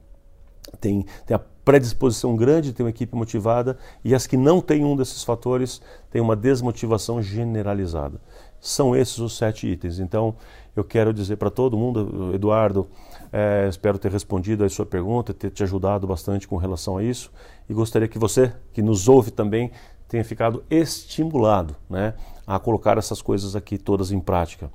tem, 0.80 1.06
tem 1.26 1.36
a 1.36 1.42
predisposição 1.64 2.36
grande 2.36 2.70
de 2.70 2.74
ter 2.74 2.84
uma 2.84 2.90
equipe 2.90 3.16
motivada 3.16 3.78
e 4.04 4.16
as 4.16 4.26
que 4.26 4.36
não 4.36 4.62
têm 4.62 4.84
um 4.84 4.96
desses 4.96 5.24
fatores 5.24 5.82
têm 6.10 6.22
uma 6.22 6.36
desmotivação 6.36 7.22
generalizada. 7.22 8.20
São 8.60 8.96
esses 8.96 9.18
os 9.20 9.38
sete 9.38 9.68
itens. 9.68 10.00
Então, 10.00 10.36
eu 10.76 10.84
quero 10.84 11.14
dizer 11.14 11.36
para 11.36 11.50
todo 11.50 11.78
mundo, 11.78 12.32
Eduardo, 12.34 12.88
é, 13.32 13.68
espero 13.70 13.98
ter 13.98 14.12
respondido 14.12 14.64
a 14.64 14.70
sua 14.70 14.86
pergunta, 14.86 15.34
ter 15.34 15.50
te 15.50 15.64
ajudado 15.64 16.08
bastante 16.08 16.48
com 16.48 16.58
relação 16.58 16.98
a 16.98 17.04
isso 17.04 17.32
e 17.70 17.74
gostaria 17.74 18.08
que 18.08 18.20
você, 18.20 18.54
que 18.74 18.82
nos 18.82 19.08
ouve 19.08 19.32
também, 19.32 19.72
tenha 20.08 20.24
ficado 20.24 20.64
estimulado 20.70 21.76
né, 21.90 22.14
a 22.46 22.60
colocar 22.60 22.98
essas 22.98 23.22
coisas 23.22 23.56
aqui 23.56 23.78
todas 23.78 24.12
em 24.12 24.20
prática. 24.20 24.70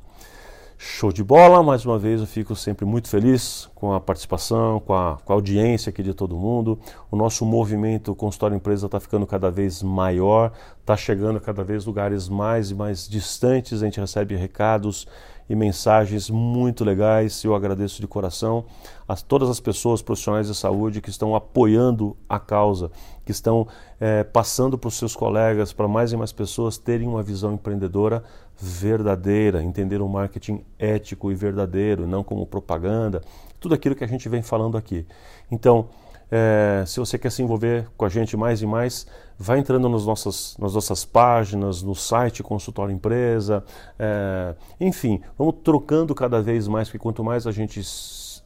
Show 0.78 1.10
de 1.10 1.24
bola, 1.24 1.62
mais 1.62 1.86
uma 1.86 1.98
vez 1.98 2.20
eu 2.20 2.26
fico 2.26 2.54
sempre 2.54 2.84
muito 2.84 3.08
feliz 3.08 3.66
com 3.74 3.94
a 3.94 4.00
participação, 4.00 4.78
com 4.78 4.92
a, 4.92 5.16
com 5.24 5.32
a 5.32 5.36
audiência 5.36 5.88
aqui 5.88 6.02
de 6.02 6.12
todo 6.12 6.36
mundo. 6.36 6.78
O 7.10 7.16
nosso 7.16 7.46
movimento 7.46 8.14
Consultório 8.14 8.54
Empresa 8.54 8.84
está 8.84 9.00
ficando 9.00 9.26
cada 9.26 9.50
vez 9.50 9.82
maior, 9.82 10.52
está 10.78 10.94
chegando 10.94 11.38
a 11.38 11.40
cada 11.40 11.64
vez 11.64 11.86
lugares 11.86 12.28
mais 12.28 12.70
e 12.70 12.74
mais 12.74 13.08
distantes. 13.08 13.82
A 13.82 13.86
gente 13.86 13.98
recebe 13.98 14.36
recados 14.36 15.08
e 15.48 15.54
mensagens 15.54 16.28
muito 16.28 16.84
legais. 16.84 17.42
Eu 17.44 17.54
agradeço 17.54 18.00
de 18.00 18.06
coração 18.06 18.64
a 19.08 19.14
todas 19.14 19.48
as 19.48 19.60
pessoas 19.60 20.02
profissionais 20.02 20.48
de 20.48 20.54
saúde 20.54 21.00
que 21.00 21.10
estão 21.10 21.34
apoiando 21.34 22.16
a 22.28 22.38
causa, 22.38 22.90
que 23.24 23.30
estão 23.30 23.66
é, 24.00 24.24
passando 24.24 24.76
para 24.76 24.88
os 24.88 24.94
seus 24.94 25.14
colegas, 25.14 25.72
para 25.72 25.88
mais 25.88 26.12
e 26.12 26.16
mais 26.16 26.32
pessoas 26.32 26.78
terem 26.78 27.06
uma 27.06 27.22
visão 27.22 27.54
empreendedora 27.54 28.22
verdadeira, 28.58 29.62
entender 29.62 30.00
o 30.00 30.08
marketing 30.08 30.64
ético 30.78 31.30
e 31.30 31.34
verdadeiro, 31.34 32.06
não 32.06 32.24
como 32.24 32.46
propaganda, 32.46 33.22
tudo 33.60 33.74
aquilo 33.74 33.94
que 33.94 34.04
a 34.04 34.08
gente 34.08 34.28
vem 34.28 34.42
falando 34.42 34.76
aqui. 34.76 35.06
Então, 35.50 35.88
É, 36.30 36.82
se 36.86 36.98
você 36.98 37.18
quer 37.18 37.30
se 37.30 37.42
envolver 37.42 37.86
com 37.96 38.04
a 38.04 38.08
gente 38.08 38.36
mais 38.36 38.60
e 38.60 38.66
mais, 38.66 39.06
vai 39.38 39.58
entrando 39.58 39.88
nas 39.88 40.04
nossas, 40.04 40.56
nas 40.58 40.74
nossas 40.74 41.04
páginas, 41.04 41.82
no 41.82 41.94
site 41.94 42.42
Consultório 42.42 42.92
Empresa, 42.92 43.64
é, 43.98 44.54
enfim, 44.80 45.20
vamos 45.38 45.56
trocando 45.62 46.14
cada 46.14 46.42
vez 46.42 46.66
mais, 46.66 46.88
porque 46.88 46.98
quanto 46.98 47.22
mais 47.22 47.46
a 47.46 47.52
gente 47.52 47.80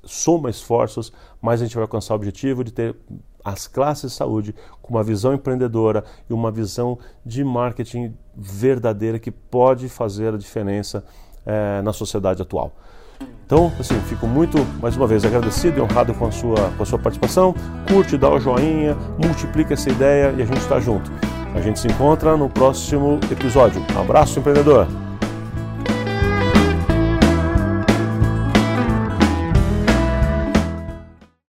soma 0.04 0.50
esforços, 0.50 1.12
mais 1.40 1.60
a 1.60 1.64
gente 1.64 1.74
vai 1.74 1.82
alcançar 1.82 2.14
o 2.14 2.16
objetivo 2.16 2.64
de 2.64 2.72
ter 2.72 2.96
as 3.44 3.66
classes 3.66 4.12
de 4.12 4.16
saúde 4.16 4.54
com 4.82 4.94
uma 4.94 5.02
visão 5.02 5.32
empreendedora 5.32 6.04
e 6.28 6.32
uma 6.32 6.50
visão 6.50 6.98
de 7.24 7.42
marketing 7.42 8.14
verdadeira 8.36 9.18
que 9.18 9.30
pode 9.30 9.88
fazer 9.88 10.34
a 10.34 10.36
diferença 10.36 11.04
é, 11.46 11.80
na 11.82 11.92
sociedade 11.92 12.42
atual. 12.42 12.72
Então, 13.44 13.72
assim, 13.80 13.98
fico 14.02 14.28
muito, 14.28 14.64
mais 14.80 14.96
uma 14.96 15.08
vez, 15.08 15.24
agradecido 15.24 15.78
e 15.78 15.80
honrado 15.80 16.14
com 16.14 16.24
a 16.24 16.30
sua, 16.30 16.70
com 16.76 16.82
a 16.84 16.86
sua 16.86 16.98
participação. 17.00 17.52
Curte, 17.88 18.16
dá 18.16 18.30
o 18.30 18.38
joinha, 18.38 18.96
multiplica 19.18 19.74
essa 19.74 19.90
ideia 19.90 20.32
e 20.38 20.42
a 20.42 20.46
gente 20.46 20.60
está 20.60 20.78
junto. 20.78 21.10
A 21.52 21.60
gente 21.60 21.80
se 21.80 21.88
encontra 21.88 22.36
no 22.36 22.48
próximo 22.48 23.18
episódio. 23.28 23.84
Um 23.96 24.00
abraço, 24.02 24.38
empreendedor! 24.38 24.86